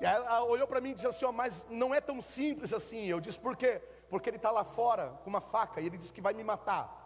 E 0.00 0.04
ela 0.04 0.44
olhou 0.44 0.66
para 0.66 0.80
mim 0.80 0.90
e 0.90 0.94
disse 0.94 1.06
assim: 1.06 1.24
ó, 1.24 1.32
Mas 1.32 1.66
não 1.68 1.94
é 1.94 2.00
tão 2.00 2.22
simples 2.22 2.72
assim. 2.72 3.06
Eu 3.06 3.20
disse: 3.20 3.38
Por 3.38 3.56
quê? 3.56 3.80
Porque 4.08 4.30
ele 4.30 4.36
está 4.36 4.50
lá 4.50 4.64
fora 4.64 5.08
com 5.22 5.30
uma 5.30 5.40
faca 5.40 5.80
e 5.80 5.86
ele 5.86 5.98
disse 5.98 6.12
que 6.12 6.20
vai 6.20 6.32
me 6.32 6.44
matar. 6.44 6.96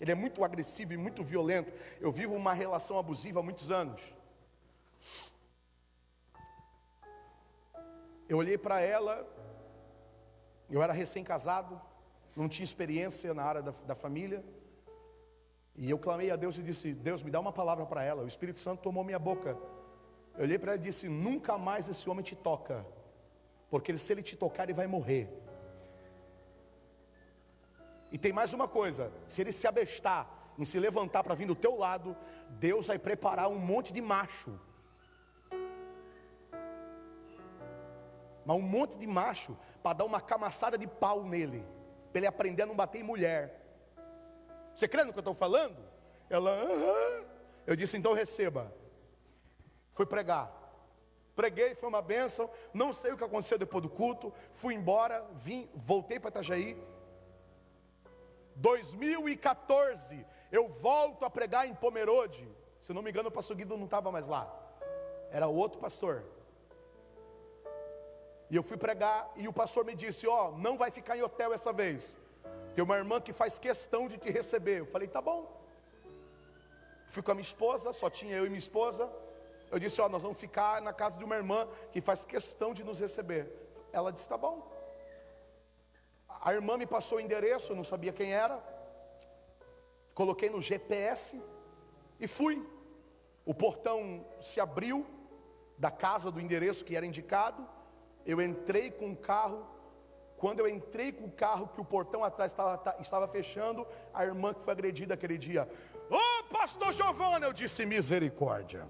Ele 0.00 0.10
é 0.10 0.14
muito 0.14 0.44
agressivo 0.44 0.92
e 0.92 0.96
muito 0.96 1.22
violento. 1.22 1.72
Eu 2.00 2.10
vivo 2.12 2.34
uma 2.34 2.52
relação 2.52 2.98
abusiva 2.98 3.40
há 3.40 3.42
muitos 3.42 3.70
anos. 3.70 4.14
Eu 8.28 8.38
olhei 8.38 8.58
para 8.58 8.80
ela, 8.80 9.26
eu 10.70 10.82
era 10.82 10.92
recém-casado, 10.92 11.80
não 12.34 12.48
tinha 12.48 12.64
experiência 12.64 13.32
na 13.34 13.44
área 13.44 13.62
da, 13.62 13.70
da 13.86 13.94
família. 13.94 14.44
E 15.76 15.90
eu 15.90 15.98
clamei 15.98 16.30
a 16.30 16.36
Deus 16.36 16.58
e 16.58 16.62
disse: 16.62 16.92
Deus, 16.92 17.22
me 17.22 17.30
dá 17.30 17.40
uma 17.40 17.52
palavra 17.52 17.86
para 17.86 18.02
ela. 18.02 18.22
O 18.22 18.28
Espírito 18.28 18.60
Santo 18.60 18.82
tomou 18.82 19.02
minha 19.02 19.18
boca 19.18 19.56
eu 20.36 20.44
olhei 20.44 20.58
para 20.58 20.72
ela 20.72 20.80
e 20.80 20.84
disse: 20.84 21.08
Nunca 21.08 21.56
mais 21.56 21.88
esse 21.88 22.08
homem 22.08 22.24
te 22.24 22.34
toca, 22.34 22.84
porque 23.70 23.96
se 23.96 24.12
ele 24.12 24.22
te 24.22 24.36
tocar, 24.36 24.64
ele 24.64 24.72
vai 24.72 24.86
morrer. 24.86 25.28
E 28.10 28.18
tem 28.18 28.32
mais 28.32 28.52
uma 28.52 28.68
coisa: 28.68 29.12
se 29.26 29.40
ele 29.40 29.52
se 29.52 29.66
abestar 29.66 30.28
em 30.58 30.64
se 30.64 30.78
levantar 30.78 31.24
para 31.24 31.34
vir 31.34 31.46
do 31.46 31.54
teu 31.54 31.76
lado, 31.76 32.16
Deus 32.50 32.86
vai 32.86 32.98
preparar 32.98 33.48
um 33.48 33.58
monte 33.58 33.92
de 33.92 34.00
macho. 34.00 34.58
Mas 38.44 38.56
um 38.56 38.62
monte 38.62 38.98
de 38.98 39.06
macho 39.06 39.56
para 39.82 39.94
dar 39.98 40.04
uma 40.04 40.20
camaçada 40.20 40.76
de 40.76 40.86
pau 40.86 41.24
nele, 41.24 41.64
para 42.12 42.20
ele 42.20 42.26
aprender 42.26 42.62
a 42.62 42.66
não 42.66 42.76
bater 42.76 43.00
em 43.00 43.04
mulher. 43.04 43.60
Você 44.74 44.86
crê 44.86 45.04
no 45.04 45.12
que 45.12 45.18
eu 45.18 45.22
estou 45.22 45.34
falando? 45.34 45.76
Ela, 46.28 46.50
Aham. 46.50 47.24
eu 47.66 47.74
disse, 47.74 47.96
então 47.96 48.12
receba. 48.12 48.72
Fui 49.94 50.04
pregar. 50.04 50.52
Preguei, 51.34 51.74
foi 51.74 51.88
uma 51.88 52.02
bênção. 52.02 52.50
Não 52.72 52.92
sei 52.92 53.12
o 53.12 53.16
que 53.16 53.24
aconteceu 53.24 53.58
depois 53.58 53.82
do 53.82 53.88
culto. 53.88 54.32
Fui 54.52 54.74
embora, 54.74 55.24
vim, 55.32 55.68
voltei 55.74 56.20
para 56.20 56.28
Itajaí. 56.30 56.76
2014, 58.56 60.24
eu 60.52 60.68
volto 60.68 61.24
a 61.24 61.30
pregar 61.30 61.66
em 61.66 61.74
Pomerode. 61.74 62.48
Se 62.80 62.92
não 62.92 63.02
me 63.02 63.10
engano, 63.10 63.28
o 63.28 63.32
pastor 63.32 63.56
Guido 63.56 63.76
não 63.76 63.86
estava 63.86 64.12
mais 64.12 64.28
lá. 64.28 64.52
Era 65.30 65.48
outro 65.48 65.80
pastor. 65.80 66.24
E 68.50 68.56
eu 68.56 68.62
fui 68.62 68.76
pregar 68.76 69.32
e 69.36 69.48
o 69.48 69.52
pastor 69.52 69.84
me 69.84 69.94
disse: 69.94 70.26
Ó, 70.26 70.50
oh, 70.50 70.58
não 70.58 70.76
vai 70.76 70.90
ficar 70.90 71.16
em 71.16 71.22
hotel 71.22 71.52
essa 71.52 71.72
vez. 71.72 72.16
Tem 72.74 72.84
uma 72.84 72.96
irmã 72.96 73.20
que 73.20 73.32
faz 73.32 73.58
questão 73.58 74.06
de 74.06 74.18
te 74.18 74.30
receber. 74.30 74.80
Eu 74.80 74.86
falei: 74.86 75.08
Tá 75.08 75.20
bom. 75.20 75.60
Fui 77.08 77.22
com 77.22 77.32
a 77.32 77.34
minha 77.34 77.42
esposa, 77.42 77.92
só 77.92 78.08
tinha 78.08 78.36
eu 78.36 78.46
e 78.46 78.48
minha 78.48 78.58
esposa. 78.58 79.10
Eu 79.74 79.80
disse: 79.80 80.00
Ó, 80.00 80.08
nós 80.08 80.22
vamos 80.22 80.38
ficar 80.38 80.80
na 80.80 80.92
casa 80.92 81.18
de 81.18 81.24
uma 81.24 81.34
irmã 81.34 81.66
que 81.90 82.00
faz 82.00 82.24
questão 82.24 82.72
de 82.72 82.84
nos 82.84 83.00
receber. 83.00 83.52
Ela 83.92 84.12
disse: 84.12 84.28
Tá 84.28 84.38
bom. 84.38 84.70
A 86.40 86.54
irmã 86.54 86.76
me 86.76 86.86
passou 86.86 87.18
o 87.18 87.20
endereço, 87.20 87.72
eu 87.72 87.76
não 87.76 87.82
sabia 87.82 88.12
quem 88.12 88.32
era. 88.32 88.62
Coloquei 90.14 90.48
no 90.48 90.62
GPS 90.62 91.42
e 92.20 92.28
fui. 92.28 92.64
O 93.44 93.52
portão 93.52 94.24
se 94.40 94.60
abriu 94.60 95.04
da 95.76 95.90
casa 95.90 96.30
do 96.30 96.40
endereço 96.40 96.84
que 96.84 96.94
era 96.94 97.04
indicado. 97.04 97.66
Eu 98.24 98.40
entrei 98.40 98.92
com 98.92 99.10
o 99.10 99.16
carro. 99.16 99.66
Quando 100.36 100.60
eu 100.60 100.68
entrei 100.68 101.10
com 101.10 101.24
o 101.24 101.32
carro, 101.32 101.66
que 101.66 101.80
o 101.80 101.84
portão 101.84 102.22
atrás 102.22 102.52
estava, 102.52 102.96
estava 103.00 103.26
fechando, 103.26 103.84
a 104.12 104.24
irmã 104.24 104.54
que 104.54 104.62
foi 104.62 104.72
agredida 104.72 105.14
aquele 105.14 105.36
dia, 105.36 105.68
ô 106.08 106.14
oh, 106.14 106.44
pastor 106.52 106.92
Giovanna, 106.92 107.46
eu 107.46 107.52
disse 107.52 107.84
misericórdia. 107.84 108.86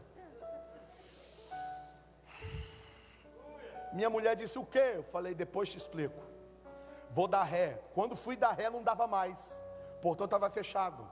Minha 3.95 4.11
mulher 4.11 4.37
disse 4.37 4.59
o 4.59 4.67
quê? 4.67 4.93
Eu 4.97 5.05
falei, 5.05 5.35
depois 5.35 5.71
te 5.71 5.79
explico 5.79 6.35
vou 7.15 7.29
dar 7.29 7.45
ré. 7.45 7.81
Quando 7.95 8.17
fui 8.17 8.37
dar 8.37 8.51
ré, 8.51 8.69
não 8.69 8.83
dava 8.83 9.07
mais, 9.07 9.63
o 9.99 10.01
portão 10.01 10.25
estava 10.25 10.51
fechado. 10.51 11.09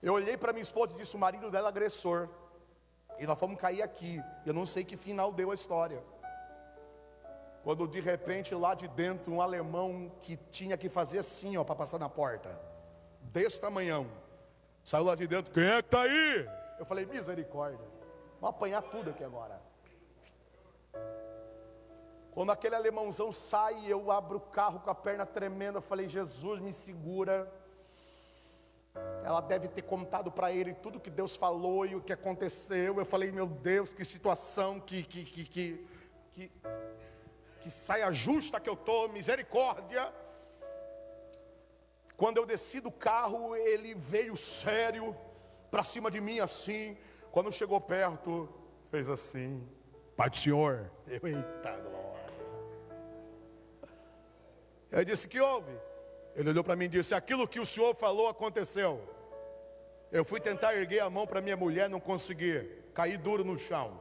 Eu 0.00 0.14
olhei 0.14 0.36
para 0.36 0.52
minha 0.52 0.62
esposa 0.62 0.94
e 0.94 0.96
disse: 0.96 1.16
o 1.16 1.18
marido 1.18 1.50
dela 1.50 1.68
é 1.68 1.70
agressor. 1.70 2.28
E 3.18 3.26
nós 3.26 3.38
fomos 3.38 3.60
cair 3.60 3.82
aqui. 3.82 4.22
Eu 4.46 4.54
não 4.54 4.64
sei 4.64 4.82
que 4.82 4.96
final 4.96 5.30
deu 5.30 5.50
a 5.50 5.54
história. 5.54 6.02
Quando 7.62 7.86
de 7.86 8.00
repente 8.00 8.54
lá 8.54 8.72
de 8.72 8.88
dentro 8.88 9.30
um 9.30 9.42
alemão 9.42 10.10
que 10.20 10.36
tinha 10.50 10.78
que 10.78 10.88
fazer 10.88 11.18
assim, 11.18 11.58
ó, 11.58 11.64
para 11.64 11.74
passar 11.74 11.98
na 11.98 12.08
porta, 12.08 12.58
desse 13.20 13.60
tamanhão, 13.60 14.06
saiu 14.82 15.04
lá 15.04 15.14
de 15.14 15.26
dentro, 15.26 15.52
quem 15.52 15.64
é 15.64 15.82
que 15.82 15.88
está 15.88 16.02
aí? 16.02 16.48
Eu 16.78 16.86
falei, 16.86 17.04
misericórdia, 17.04 17.86
vamos 18.40 18.56
apanhar 18.56 18.80
tudo 18.80 19.10
aqui 19.10 19.22
agora. 19.22 19.60
Quando 22.40 22.52
aquele 22.52 22.74
alemãozão 22.74 23.30
sai, 23.30 23.84
eu 23.86 24.10
abro 24.10 24.38
o 24.38 24.40
carro 24.40 24.80
com 24.80 24.88
a 24.88 24.94
perna 24.94 25.26
tremenda. 25.26 25.76
Eu 25.76 25.82
falei, 25.82 26.08
Jesus, 26.08 26.58
me 26.58 26.72
segura. 26.72 27.52
Ela 29.22 29.42
deve 29.42 29.68
ter 29.68 29.82
contado 29.82 30.32
para 30.32 30.50
ele 30.50 30.72
tudo 30.72 30.98
que 30.98 31.10
Deus 31.10 31.36
falou 31.36 31.84
e 31.84 31.94
o 31.94 32.00
que 32.00 32.14
aconteceu. 32.14 32.98
Eu 32.98 33.04
falei, 33.04 33.30
meu 33.30 33.46
Deus, 33.46 33.92
que 33.92 34.06
situação, 34.06 34.80
que, 34.80 35.02
que, 35.02 35.22
que, 35.22 35.44
que, 35.44 35.86
que, 36.32 36.50
que 37.60 37.70
saia 37.70 38.10
justa 38.10 38.58
que 38.58 38.70
eu 38.70 38.72
estou, 38.72 39.10
misericórdia. 39.10 40.10
Quando 42.16 42.38
eu 42.38 42.46
desci 42.46 42.80
do 42.80 42.90
carro, 42.90 43.54
ele 43.54 43.94
veio 43.94 44.34
sério 44.34 45.14
para 45.70 45.84
cima 45.84 46.10
de 46.10 46.22
mim 46.22 46.40
assim. 46.40 46.96
Quando 47.30 47.52
chegou 47.52 47.78
perto, 47.82 48.48
fez 48.86 49.10
assim: 49.10 49.62
Pai 50.16 50.30
do 50.30 50.38
Senhor, 50.38 50.90
eu, 51.06 51.28
eita 51.28 51.76
glória. 51.76 51.99
Ele 54.92 55.04
disse: 55.04 55.28
Que 55.28 55.40
houve? 55.40 55.72
Ele 56.34 56.50
olhou 56.50 56.64
para 56.64 56.76
mim 56.76 56.86
e 56.86 56.88
disse: 56.88 57.14
Aquilo 57.14 57.46
que 57.46 57.60
o 57.60 57.66
senhor 57.66 57.94
falou 57.94 58.28
aconteceu. 58.28 59.00
Eu 60.10 60.24
fui 60.24 60.40
tentar 60.40 60.74
erguer 60.74 61.00
a 61.00 61.10
mão 61.10 61.26
para 61.26 61.40
minha 61.40 61.56
mulher, 61.56 61.88
não 61.88 62.00
consegui, 62.00 62.68
caí 62.92 63.16
duro 63.16 63.44
no 63.44 63.58
chão. 63.58 64.00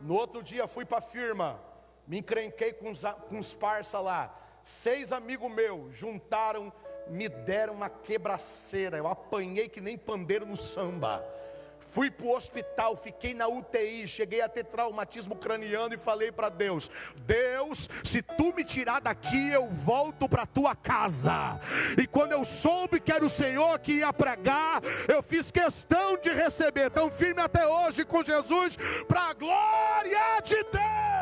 No 0.00 0.14
outro 0.14 0.42
dia 0.42 0.66
fui 0.66 0.84
para 0.84 0.98
a 0.98 1.00
firma, 1.00 1.58
me 2.06 2.18
encrenquei 2.18 2.72
com 2.74 2.90
os, 2.90 3.02
com 3.28 3.38
os 3.38 3.54
parça 3.54 3.98
lá. 4.00 4.38
Seis 4.62 5.12
amigos 5.12 5.50
meus 5.50 5.96
juntaram, 5.96 6.72
me 7.08 7.28
deram 7.28 7.74
uma 7.74 7.88
quebraceira. 7.88 8.98
Eu 8.98 9.06
apanhei 9.06 9.68
que 9.68 9.80
nem 9.80 9.96
pandeiro 9.96 10.44
no 10.44 10.56
samba. 10.56 11.24
Fui 11.94 12.10
para 12.10 12.26
o 12.26 12.34
hospital, 12.34 12.96
fiquei 12.96 13.34
na 13.34 13.46
UTI, 13.46 14.08
cheguei 14.08 14.40
a 14.40 14.48
ter 14.48 14.64
traumatismo 14.64 15.36
craniano 15.36 15.94
e 15.94 15.96
falei 15.96 16.32
para 16.32 16.48
Deus: 16.48 16.90
Deus, 17.20 17.88
se 18.02 18.20
tu 18.20 18.52
me 18.52 18.64
tirar 18.64 19.00
daqui, 19.00 19.50
eu 19.50 19.70
volto 19.70 20.28
para 20.28 20.44
tua 20.44 20.74
casa. 20.74 21.60
E 21.96 22.04
quando 22.04 22.32
eu 22.32 22.44
soube 22.44 22.98
que 22.98 23.12
era 23.12 23.24
o 23.24 23.30
Senhor 23.30 23.78
que 23.78 23.98
ia 23.98 24.12
pregar, 24.12 24.82
eu 25.06 25.22
fiz 25.22 25.52
questão 25.52 26.16
de 26.16 26.30
receber, 26.30 26.90
tão 26.90 27.12
firme 27.12 27.40
até 27.40 27.64
hoje 27.64 28.04
com 28.04 28.24
Jesus, 28.24 28.76
para 29.06 29.28
a 29.28 29.32
glória 29.32 30.40
de 30.42 30.56
Deus. 30.64 31.13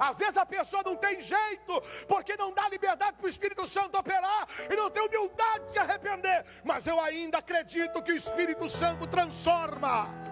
Às 0.00 0.18
vezes 0.18 0.38
a 0.38 0.46
pessoa 0.46 0.82
não 0.82 0.96
tem 0.96 1.20
jeito, 1.20 1.80
porque 2.08 2.34
não 2.38 2.50
dá 2.52 2.66
liberdade 2.70 3.18
para 3.18 3.26
o 3.26 3.28
Espírito 3.28 3.66
Santo 3.66 3.98
operar 3.98 4.48
e 4.70 4.74
não 4.74 4.90
tem 4.90 5.06
humildade 5.06 5.66
de 5.66 5.72
se 5.72 5.78
arrepender. 5.78 6.42
Mas 6.64 6.86
eu 6.86 6.98
ainda 6.98 7.36
acredito 7.38 8.02
que 8.02 8.12
o 8.12 8.16
Espírito 8.16 8.68
Santo 8.70 9.06
transforma. 9.06 10.29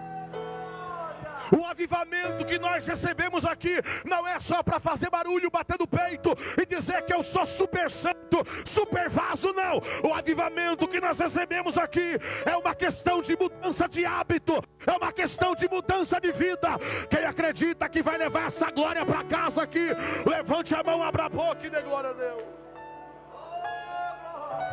O 1.57 1.65
avivamento 1.65 2.45
que 2.45 2.59
nós 2.59 2.85
recebemos 2.85 3.45
aqui 3.45 3.81
não 4.05 4.27
é 4.27 4.39
só 4.39 4.61
para 4.61 4.79
fazer 4.79 5.09
barulho, 5.09 5.49
bater 5.49 5.77
no 5.79 5.87
peito 5.87 6.35
e 6.61 6.65
dizer 6.65 7.03
que 7.03 7.13
eu 7.13 7.23
sou 7.23 7.45
super 7.45 7.89
santo, 7.89 8.45
super 8.65 9.09
vaso, 9.09 9.53
não. 9.53 9.81
O 10.07 10.13
avivamento 10.13 10.87
que 10.87 11.01
nós 11.01 11.19
recebemos 11.19 11.77
aqui 11.77 12.17
é 12.45 12.55
uma 12.55 12.75
questão 12.75 13.21
de 13.21 13.35
mudança 13.37 13.87
de 13.87 14.05
hábito, 14.05 14.61
é 14.85 14.91
uma 14.91 15.11
questão 15.11 15.55
de 15.55 15.67
mudança 15.67 16.19
de 16.19 16.31
vida. 16.31 16.69
Quem 17.09 17.25
acredita 17.25 17.89
que 17.89 18.01
vai 18.01 18.17
levar 18.17 18.47
essa 18.47 18.69
glória 18.71 19.05
para 19.05 19.23
casa 19.23 19.63
aqui, 19.63 19.89
levante 20.25 20.75
a 20.75 20.83
mão, 20.83 21.01
abra 21.01 21.25
a 21.25 21.29
boca 21.29 21.65
e 21.65 21.69
dê 21.69 21.81
glória 21.81 22.11
a 22.11 22.13
Deus. 22.13 22.43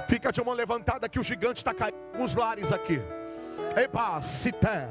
Fica 0.09 0.31
de 0.31 0.43
mão 0.43 0.55
levantada 0.55 1.09
que 1.09 1.19
o 1.19 1.23
gigante 1.23 1.59
está 1.59 1.75
caindo 1.75 1.97
nos 2.17 2.35
lares 2.35 2.73
aqui. 2.73 3.03
Cité. 4.23 4.89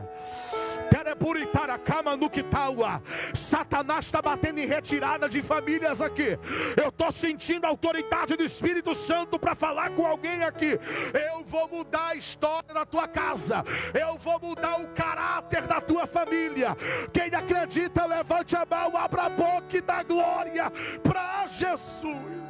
Satanás 3.34 4.06
está 4.06 4.21
batendo 4.21 4.60
em 4.60 4.65
retirada 4.65 5.28
de 5.28 5.41
famílias 5.41 6.01
aqui. 6.01 6.38
Eu 6.75 6.89
estou 6.89 7.12
sentindo 7.12 7.65
a 7.65 7.69
autoridade 7.69 8.36
do 8.36 8.43
Espírito 8.43 8.93
Santo 8.93 9.39
para 9.39 9.56
falar 9.56 9.91
com 9.91 10.06
alguém 10.06 10.43
aqui. 10.43 10.80
Eu 11.13 11.43
vou 11.45 11.67
mudar 11.67 12.10
a 12.10 12.15
história 12.15 12.73
da 12.73 12.86
tua 12.86 13.08
casa. 13.08 13.63
Eu 13.93 14.17
vou 14.17 14.39
mudar 14.39 14.82
o 14.82 14.88
caráter 14.89 15.67
da 15.67 15.82
tua 15.82 16.08
família. 16.08 16.75
Quem 17.12 17.34
acredita, 17.34 18.06
levante 18.06 18.56
a 18.56 18.65
mão, 18.69 18.97
abra 18.97 19.23
a 19.23 19.30
boca 19.30 19.78
e 19.78 19.82
dá 19.82 20.04
glória 20.04 20.71
para 21.04 21.47
Jesus. 21.47 22.44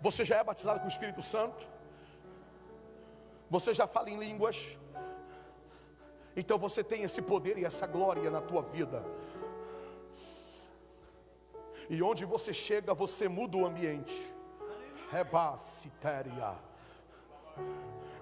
Você 0.00 0.24
já 0.24 0.36
é 0.36 0.44
batizado 0.44 0.80
com 0.80 0.86
o 0.86 0.88
Espírito 0.88 1.22
Santo? 1.22 1.66
Você 3.48 3.72
já 3.72 3.86
fala 3.86 4.10
em 4.10 4.18
línguas? 4.18 4.78
Então 6.36 6.58
você 6.58 6.84
tem 6.84 7.02
esse 7.02 7.22
poder 7.22 7.56
e 7.56 7.64
essa 7.64 7.86
glória 7.86 8.30
na 8.30 8.40
tua 8.40 8.62
vida. 8.62 9.02
E 11.88 12.02
onde 12.02 12.24
você 12.24 12.52
chega, 12.52 12.92
você 12.92 13.28
muda 13.28 13.56
o 13.56 13.64
ambiente. 13.64 14.34
Rebaciteria. 15.10 16.54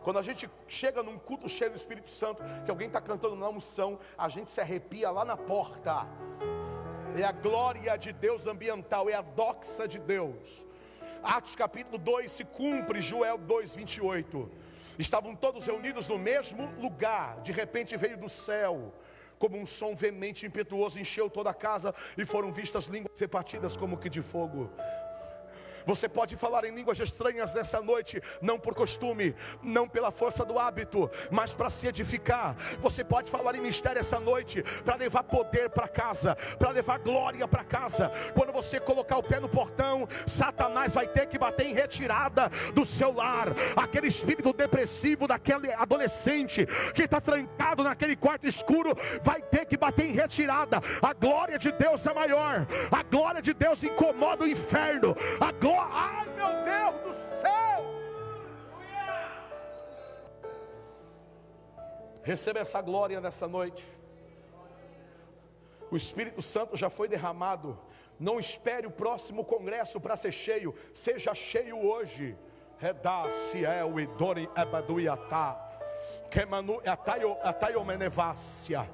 Quando 0.02 0.18
a 0.18 0.22
gente 0.22 0.48
chega 0.68 1.02
num 1.02 1.18
culto 1.18 1.48
cheio 1.48 1.70
do 1.70 1.76
Espírito 1.76 2.10
Santo, 2.10 2.42
que 2.64 2.70
alguém 2.70 2.88
está 2.88 3.00
cantando 3.00 3.34
na 3.34 3.48
unção, 3.48 3.98
a 4.18 4.28
gente 4.28 4.50
se 4.50 4.60
arrepia 4.60 5.10
lá 5.10 5.24
na 5.24 5.36
porta. 5.36 6.06
É 7.18 7.24
a 7.24 7.32
glória 7.32 7.96
de 7.96 8.12
Deus 8.12 8.46
ambiental, 8.46 9.08
é 9.08 9.14
a 9.14 9.22
doxa 9.22 9.88
de 9.88 9.98
Deus. 9.98 10.66
Atos 11.24 11.56
capítulo 11.56 11.96
2 11.96 12.30
se 12.30 12.44
cumpre, 12.44 13.00
Joel 13.00 13.38
2, 13.38 13.76
28. 13.76 14.50
Estavam 14.98 15.34
todos 15.34 15.66
reunidos 15.66 16.06
no 16.06 16.18
mesmo 16.18 16.70
lugar, 16.78 17.40
de 17.40 17.50
repente 17.50 17.96
veio 17.96 18.18
do 18.18 18.28
céu, 18.28 18.94
como 19.38 19.58
um 19.58 19.64
som 19.66 19.96
veemente 19.96 20.44
e 20.44 20.46
impetuoso, 20.46 21.00
encheu 21.00 21.30
toda 21.30 21.50
a 21.50 21.54
casa 21.54 21.94
e 22.16 22.26
foram 22.26 22.52
vistas 22.52 22.86
línguas 22.86 23.18
repartidas 23.18 23.76
como 23.76 23.96
que 23.96 24.10
de 24.10 24.22
fogo. 24.22 24.70
Você 25.86 26.08
pode 26.08 26.36
falar 26.36 26.64
em 26.64 26.74
línguas 26.74 26.98
estranhas 26.98 27.54
nessa 27.54 27.80
noite, 27.80 28.20
não 28.40 28.58
por 28.58 28.74
costume, 28.74 29.34
não 29.62 29.88
pela 29.88 30.10
força 30.10 30.44
do 30.44 30.58
hábito, 30.58 31.10
mas 31.30 31.54
para 31.54 31.70
se 31.70 31.86
edificar. 31.86 32.56
Você 32.80 33.04
pode 33.04 33.30
falar 33.30 33.54
em 33.54 33.60
mistério 33.60 34.00
essa 34.00 34.18
noite 34.18 34.62
para 34.84 34.96
levar 34.96 35.24
poder 35.24 35.70
para 35.70 35.88
casa, 35.88 36.36
para 36.58 36.70
levar 36.70 36.98
glória 36.98 37.46
para 37.46 37.64
casa. 37.64 38.10
Quando 38.34 38.52
você 38.52 38.80
colocar 38.80 39.18
o 39.18 39.22
pé 39.22 39.40
no 39.40 39.48
portão, 39.48 40.08
Satanás 40.26 40.94
vai 40.94 41.06
ter 41.06 41.26
que 41.26 41.38
bater 41.38 41.66
em 41.66 41.74
retirada 41.74 42.48
do 42.74 42.84
seu 42.84 43.12
lar. 43.12 43.48
Aquele 43.76 44.08
espírito 44.08 44.52
depressivo 44.52 45.26
daquele 45.26 45.72
adolescente 45.72 46.66
que 46.94 47.02
está 47.02 47.20
trancado 47.20 47.82
naquele 47.82 48.16
quarto 48.16 48.46
escuro 48.46 48.96
vai 49.22 49.42
ter 49.42 49.66
que 49.66 49.76
bater 49.76 50.06
em 50.06 50.12
retirada. 50.12 50.80
A 51.02 51.12
glória 51.12 51.58
de 51.58 51.70
Deus 51.72 52.06
é 52.06 52.14
maior. 52.14 52.66
A 52.90 53.02
glória 53.02 53.42
de 53.42 53.52
Deus 53.52 53.82
incomoda 53.82 54.44
o 54.44 54.48
inferno. 54.48 55.16
A 55.40 55.52
glória, 55.52 55.73
ai 55.80 56.28
meu 56.30 56.52
Deus 56.64 56.94
do 57.02 57.14
céu! 57.40 57.84
Receba 62.22 62.60
essa 62.60 62.80
glória 62.80 63.20
nessa 63.20 63.46
noite. 63.46 63.84
O 65.90 65.96
Espírito 65.96 66.40
Santo 66.40 66.76
já 66.76 66.88
foi 66.88 67.06
derramado. 67.06 67.78
Não 68.18 68.40
espere 68.40 68.86
o 68.86 68.90
próximo 68.90 69.44
congresso 69.44 70.00
para 70.00 70.16
ser 70.16 70.32
cheio. 70.32 70.74
Seja 70.92 71.34
cheio 71.34 71.78
hoje. 71.84 72.36
Redasse 72.78 73.64
é 73.64 73.84
o 73.84 74.00
idori 74.00 74.48
ebaduiatá. 74.56 75.60
Kemanu 76.30 76.80
atayo 76.86 77.36
atayo 77.42 77.84
menevácia. 77.84 78.88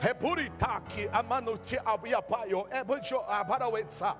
Reburitaki 0.00 1.08
amanuti 1.12 1.78
abiapayo 1.84 2.66
ebanjo 2.70 3.20
abarawetsa. 3.28 4.16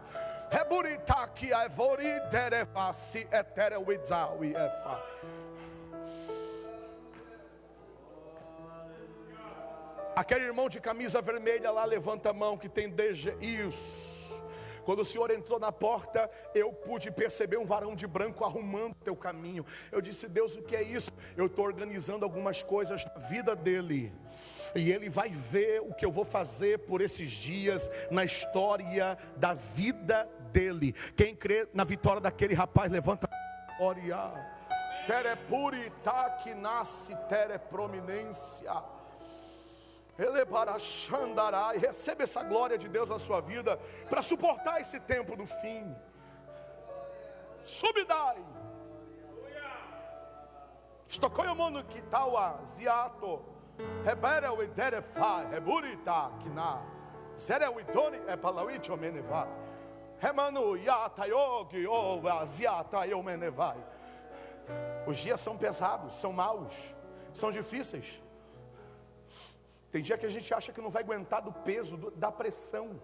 Efa. 4.51 5.03
Aquele 10.15 10.45
irmão 10.45 10.69
de 10.69 10.79
camisa 10.79 11.23
vermelha 11.23 11.71
lá 11.71 11.87
levanta 11.87 12.29
a 12.29 12.33
mão 12.35 12.59
que 12.59 12.69
tem 12.69 12.91
DG. 12.91 13.35
Isso. 13.41 14.45
Quando 14.85 15.01
o 15.01 15.05
Senhor 15.05 15.31
entrou 15.31 15.59
na 15.59 15.73
porta, 15.73 16.31
eu 16.55 16.73
pude 16.73 17.11
perceber 17.11 17.57
um 17.57 17.65
varão 17.65 17.95
de 17.95 18.07
branco 18.07 18.45
arrumando 18.45 18.93
o 18.93 19.05
teu 19.05 19.17
caminho. 19.17 19.65
Eu 19.91 20.01
disse, 20.01 20.29
Deus, 20.29 20.57
o 20.57 20.63
que 20.63 20.77
é 20.77 20.83
isso? 20.83 21.11
Eu 21.37 21.47
estou 21.47 21.65
organizando 21.65 22.25
algumas 22.25 22.63
coisas 22.63 23.05
na 23.05 23.15
vida 23.15 23.57
dele. 23.57 24.13
E 24.75 24.91
ele 24.91 25.09
vai 25.09 25.31
ver 25.31 25.81
o 25.81 25.95
que 25.95 26.05
eu 26.05 26.11
vou 26.11 26.25
fazer 26.25 26.81
por 26.81 27.01
esses 27.01 27.31
dias 27.31 27.91
na 28.11 28.25
história 28.25 29.17
da 29.37 29.55
vida 29.55 30.29
dele. 30.53 30.93
Quem 31.17 31.35
crê 31.35 31.69
na 31.73 31.85
vitória 31.85 32.21
daquele 32.21 32.55
rapaz, 32.55 32.91
levanta 32.91 33.29
a 33.31 33.77
glória. 33.77 34.53
Tere 35.07 35.35
purita 35.49 36.31
que 36.43 36.55
nasce, 36.55 37.17
tere 37.29 37.59
prominência. 37.59 38.73
Ele 40.19 40.45
para 40.47 40.79
Xandarai, 40.79 41.79
receba 41.79 42.23
essa 42.23 42.45
glória 42.45 42.77
de 42.79 42.89
Deus 42.89 43.11
na 43.11 43.19
sua 43.19 43.41
vida 43.41 43.79
para 44.09 44.23
suportar 44.23 44.81
esse 44.81 45.01
tempo 45.01 45.35
do 45.35 45.47
fim. 45.47 45.97
Subidai. 47.63 48.45
Estocolmo 51.09 51.83
kitawa 51.85 52.61
ziato. 52.65 53.45
Rebera 54.05 54.53
o 54.53 54.63
ederefa, 54.63 55.49
reburita. 55.49 56.31
Zere 57.37 57.67
o 57.67 57.81
Os 65.05 65.17
dias 65.19 65.41
são 65.41 65.57
pesados, 65.59 66.15
são 66.15 66.33
maus, 66.33 66.95
são 67.33 67.51
difíceis. 67.51 68.23
Tem 69.91 70.01
dia 70.01 70.17
que 70.17 70.25
a 70.25 70.31
gente 70.31 70.55
acha 70.55 70.73
que 70.73 70.81
não 70.81 70.91
vai 70.91 71.03
aguentar 71.03 71.43
do 71.43 71.53
peso, 71.53 71.97
do, 71.97 72.11
da 72.13 72.31
pressão. 72.31 73.03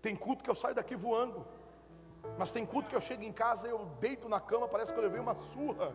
Tem 0.00 0.14
culto 0.14 0.44
que 0.44 0.50
eu 0.50 0.54
saio 0.54 0.76
daqui 0.76 0.94
voando. 0.94 1.44
Mas 2.38 2.52
tem 2.52 2.64
culto 2.64 2.88
que 2.88 2.96
eu 2.96 3.00
chego 3.00 3.24
em 3.24 3.32
casa 3.32 3.66
e 3.66 3.72
eu 3.72 3.84
deito 3.98 4.28
na 4.28 4.40
cama, 4.40 4.68
parece 4.68 4.92
que 4.92 4.98
eu 5.00 5.02
levei 5.02 5.20
uma 5.20 5.34
surra. 5.34 5.92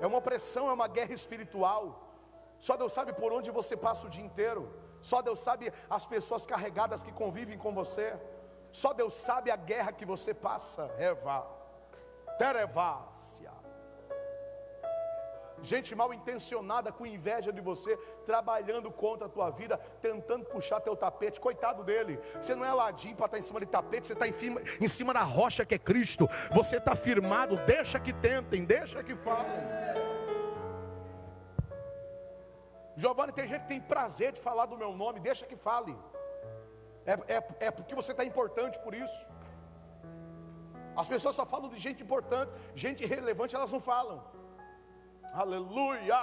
É 0.00 0.06
uma 0.06 0.20
pressão, 0.20 0.70
é 0.70 0.72
uma 0.72 0.86
guerra 0.86 1.12
espiritual. 1.12 1.84
Só 2.60 2.76
Deus 2.76 2.92
sabe 2.92 3.12
por 3.12 3.32
onde 3.32 3.50
você 3.50 3.76
passa 3.76 4.06
o 4.06 4.10
dia 4.10 4.24
inteiro. 4.24 4.72
Só 5.02 5.20
Deus 5.20 5.40
sabe 5.40 5.72
as 5.90 6.06
pessoas 6.06 6.46
carregadas 6.46 7.02
que 7.02 7.12
convivem 7.12 7.58
com 7.58 7.74
você. 7.74 8.16
Só 8.80 8.92
Deus 9.00 9.14
sabe 9.14 9.50
a 9.50 9.56
guerra 9.70 9.92
que 9.98 10.06
você 10.12 10.32
passa. 10.32 10.82
Eva, 10.98 11.36
terevácia 12.38 13.52
gente 15.62 15.94
mal 15.94 16.12
intencionada 16.12 16.92
com 16.92 17.06
inveja 17.06 17.52
de 17.52 17.60
você, 17.60 17.96
trabalhando 18.24 18.90
contra 18.90 19.26
a 19.26 19.30
tua 19.30 19.50
vida, 19.50 19.76
tentando 20.00 20.44
puxar 20.44 20.80
teu 20.80 20.96
tapete. 20.96 21.40
Coitado 21.40 21.82
dele, 21.82 22.18
você 22.40 22.54
não 22.54 22.64
é 22.64 22.72
ladinho 22.72 23.16
para 23.16 23.26
estar 23.26 23.36
tá 23.36 23.38
em 23.38 23.42
cima 23.42 23.60
de 23.60 23.66
tapete, 23.66 24.06
você 24.06 24.12
está 24.12 24.28
em, 24.28 24.34
em 24.80 24.88
cima 24.88 25.12
da 25.12 25.22
rocha 25.22 25.64
que 25.64 25.74
é 25.74 25.78
Cristo. 25.78 26.28
Você 26.52 26.76
está 26.76 26.94
firmado, 26.94 27.56
deixa 27.66 27.98
que 27.98 28.12
tentem, 28.12 28.64
deixa 28.64 29.02
que 29.02 29.14
falem. 29.16 29.60
Giovanni, 32.96 33.32
tem 33.32 33.46
gente 33.46 33.62
que 33.62 33.68
tem 33.68 33.80
prazer 33.80 34.32
de 34.32 34.40
falar 34.40 34.66
do 34.66 34.76
meu 34.76 34.92
nome, 34.92 35.20
deixa 35.20 35.46
que 35.46 35.56
fale. 35.56 35.96
É, 37.12 37.14
é, 37.36 37.66
é 37.68 37.70
porque 37.70 37.94
você 37.94 38.12
está 38.12 38.24
importante 38.30 38.78
por 38.80 38.94
isso. 38.94 39.20
As 40.94 41.08
pessoas 41.08 41.34
só 41.36 41.46
falam 41.46 41.70
de 41.70 41.78
gente 41.78 42.02
importante, 42.02 42.52
gente 42.74 43.02
irrelevante, 43.02 43.56
elas 43.56 43.72
não 43.72 43.80
falam. 43.80 44.22
Aleluia. 45.32 46.22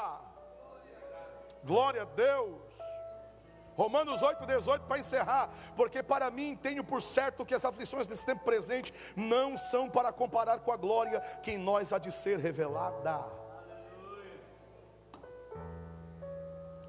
Glória 1.63 2.03
a 2.03 2.05
Deus. 2.05 2.61
Romanos 3.75 4.21
8, 4.21 4.45
18 4.45 4.85
para 4.85 4.99
encerrar, 4.99 5.49
porque 5.75 6.01
para 6.01 6.29
mim 6.31 6.55
tenho 6.55 6.83
por 6.83 7.01
certo 7.01 7.45
que 7.45 7.53
as 7.53 7.65
aflições 7.65 8.07
desse 8.07 8.25
tempo 8.25 8.45
presente 8.45 8.93
não 9.15 9.57
são 9.57 9.89
para 9.89 10.13
comparar 10.13 10.59
com 10.59 10.71
a 10.71 10.77
glória 10.77 11.19
que 11.41 11.51
em 11.51 11.57
nós 11.57 11.91
há 11.91 11.97
de 11.97 12.11
ser 12.11 12.39
revelada. 12.39 13.25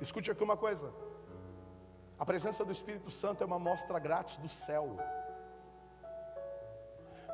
Escute 0.01 0.31
aqui 0.31 0.45
uma 0.45 0.57
coisa: 0.57 0.93
a 2.19 2.25
presença 2.25 2.65
do 2.65 2.73
Espírito 2.73 3.11
Santo 3.11 3.43
é 3.43 3.47
uma 3.47 3.59
mostra 3.59 3.99
grátis 3.99 4.39
do 4.39 4.49
céu. 4.49 4.97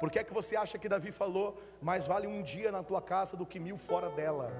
Por 0.00 0.10
que 0.10 0.18
é 0.18 0.24
que 0.24 0.34
você 0.34 0.56
acha 0.56 0.78
que 0.78 0.88
Davi 0.88 1.12
falou, 1.12 1.56
mais 1.80 2.08
vale 2.08 2.26
um 2.26 2.42
dia 2.42 2.72
na 2.72 2.82
tua 2.82 3.00
casa 3.00 3.36
do 3.36 3.46
que 3.46 3.60
mil 3.60 3.78
fora 3.78 4.10
dela? 4.10 4.52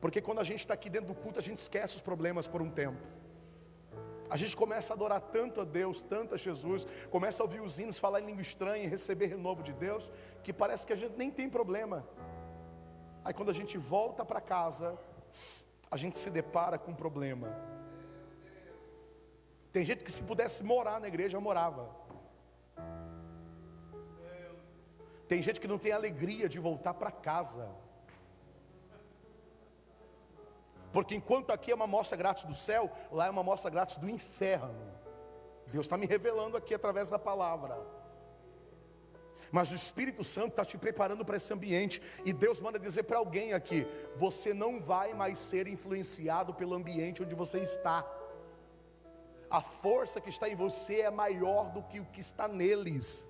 Porque 0.00 0.20
quando 0.20 0.40
a 0.40 0.44
gente 0.44 0.60
está 0.60 0.74
aqui 0.74 0.90
dentro 0.90 1.08
do 1.08 1.14
culto, 1.14 1.38
a 1.38 1.42
gente 1.42 1.58
esquece 1.58 1.96
os 1.96 2.02
problemas 2.02 2.46
por 2.46 2.60
um 2.60 2.70
tempo. 2.70 3.06
A 4.30 4.36
gente 4.36 4.54
começa 4.54 4.92
a 4.92 4.94
adorar 4.94 5.20
tanto 5.20 5.62
a 5.62 5.64
Deus, 5.64 6.02
tanto 6.02 6.34
a 6.34 6.36
Jesus, 6.36 6.86
começa 7.10 7.42
a 7.42 7.44
ouvir 7.44 7.60
os 7.60 7.78
hinos, 7.78 7.98
falar 7.98 8.20
em 8.20 8.26
língua 8.26 8.42
estranha 8.42 8.84
e 8.84 8.86
receber 8.86 9.26
renovo 9.26 9.62
de 9.62 9.72
Deus, 9.72 10.12
que 10.44 10.52
parece 10.52 10.86
que 10.86 10.92
a 10.92 10.96
gente 10.96 11.16
nem 11.16 11.30
tem 11.30 11.48
problema. 11.48 12.06
Aí 13.24 13.32
quando 13.32 13.50
a 13.50 13.54
gente 13.54 13.78
volta 13.78 14.26
para 14.26 14.42
casa, 14.42 14.98
a 15.90 15.96
gente 15.96 16.18
se 16.18 16.28
depara 16.28 16.78
com 16.78 16.90
um 16.90 16.94
problema. 16.94 17.77
Tem 19.78 19.84
gente 19.84 20.02
que 20.02 20.10
se 20.10 20.24
pudesse 20.24 20.64
morar 20.64 20.98
na 20.98 21.06
igreja, 21.06 21.38
morava. 21.38 21.88
Tem 25.28 25.40
gente 25.40 25.60
que 25.60 25.68
não 25.68 25.78
tem 25.78 25.92
alegria 25.92 26.48
de 26.48 26.58
voltar 26.58 26.94
para 26.94 27.12
casa. 27.12 27.70
Porque 30.92 31.14
enquanto 31.14 31.52
aqui 31.52 31.70
é 31.70 31.76
uma 31.76 31.86
mostra 31.86 32.16
grátis 32.16 32.44
do 32.44 32.54
céu, 32.54 32.90
lá 33.12 33.28
é 33.28 33.30
uma 33.30 33.44
mostra 33.44 33.70
grátis 33.70 33.98
do 33.98 34.10
inferno. 34.10 34.74
Deus 35.68 35.86
está 35.86 35.96
me 35.96 36.06
revelando 36.06 36.56
aqui 36.56 36.74
através 36.74 37.08
da 37.08 37.18
palavra. 37.20 37.80
Mas 39.52 39.70
o 39.70 39.76
Espírito 39.76 40.24
Santo 40.24 40.48
está 40.48 40.64
te 40.64 40.76
preparando 40.76 41.24
para 41.24 41.36
esse 41.36 41.52
ambiente. 41.52 42.02
E 42.24 42.32
Deus 42.32 42.60
manda 42.60 42.80
dizer 42.80 43.04
para 43.04 43.18
alguém 43.18 43.52
aqui: 43.52 43.86
você 44.16 44.52
não 44.52 44.80
vai 44.80 45.14
mais 45.14 45.38
ser 45.38 45.68
influenciado 45.68 46.52
pelo 46.52 46.74
ambiente 46.74 47.22
onde 47.22 47.36
você 47.36 47.60
está. 47.60 48.04
A 49.50 49.60
força 49.60 50.20
que 50.20 50.28
está 50.28 50.48
em 50.48 50.54
você 50.54 51.00
é 51.00 51.10
maior 51.10 51.70
do 51.70 51.82
que 51.82 52.00
o 52.00 52.04
que 52.06 52.20
está 52.20 52.46
neles. 52.46 53.26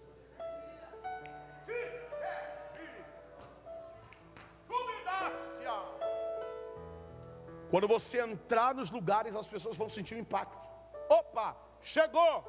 Quando 7.71 7.87
você 7.87 8.21
entrar 8.21 8.75
nos 8.75 8.91
lugares, 8.91 9.37
as 9.37 9.47
pessoas 9.47 9.77
vão 9.77 9.89
sentir 9.89 10.15
o 10.15 10.19
impacto. 10.19 10.67
Opa, 11.09 11.57
chegou! 11.81 12.45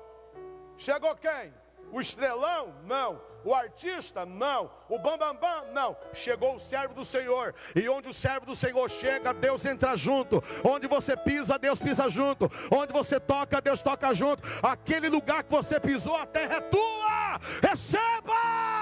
Chegou 0.78 1.14
quem? 1.16 1.54
O 1.92 2.00
estrelão? 2.02 2.74
Não. 2.86 3.22
O 3.44 3.54
artista? 3.54 4.26
Não. 4.26 4.70
O 4.90 4.98
bambambam? 4.98 5.36
Bam, 5.36 5.62
bam? 5.64 5.74
Não. 5.74 5.98
Chegou 6.14 6.56
o 6.56 6.60
servo 6.60 6.94
do 6.94 7.06
Senhor. 7.06 7.56
E 7.76 7.88
onde 7.88 8.10
o 8.10 8.14
servo 8.14 8.46
do 8.46 8.56
Senhor 8.56 8.90
chega, 8.90 9.34
Deus 9.34 9.66
entra 9.66 9.96
junto. 9.96 10.44
Onde 10.64 10.88
você 10.88 11.16
pisa, 11.16 11.58
Deus 11.58 11.80
pisa 11.80 12.10
junto. 12.10 12.52
Onde 12.72 12.92
você 12.92 13.20
toca, 13.20 13.62
Deus 13.62 13.82
toca 13.82 14.14
junto. 14.14 14.44
Aquele 14.62 15.10
lugar 15.10 15.44
que 15.44 15.52
você 15.52 15.80
pisou, 15.80 16.16
a 16.16 16.26
terra 16.26 16.58
é 16.58 16.62
tua. 16.62 17.40
Receba! 17.62 18.79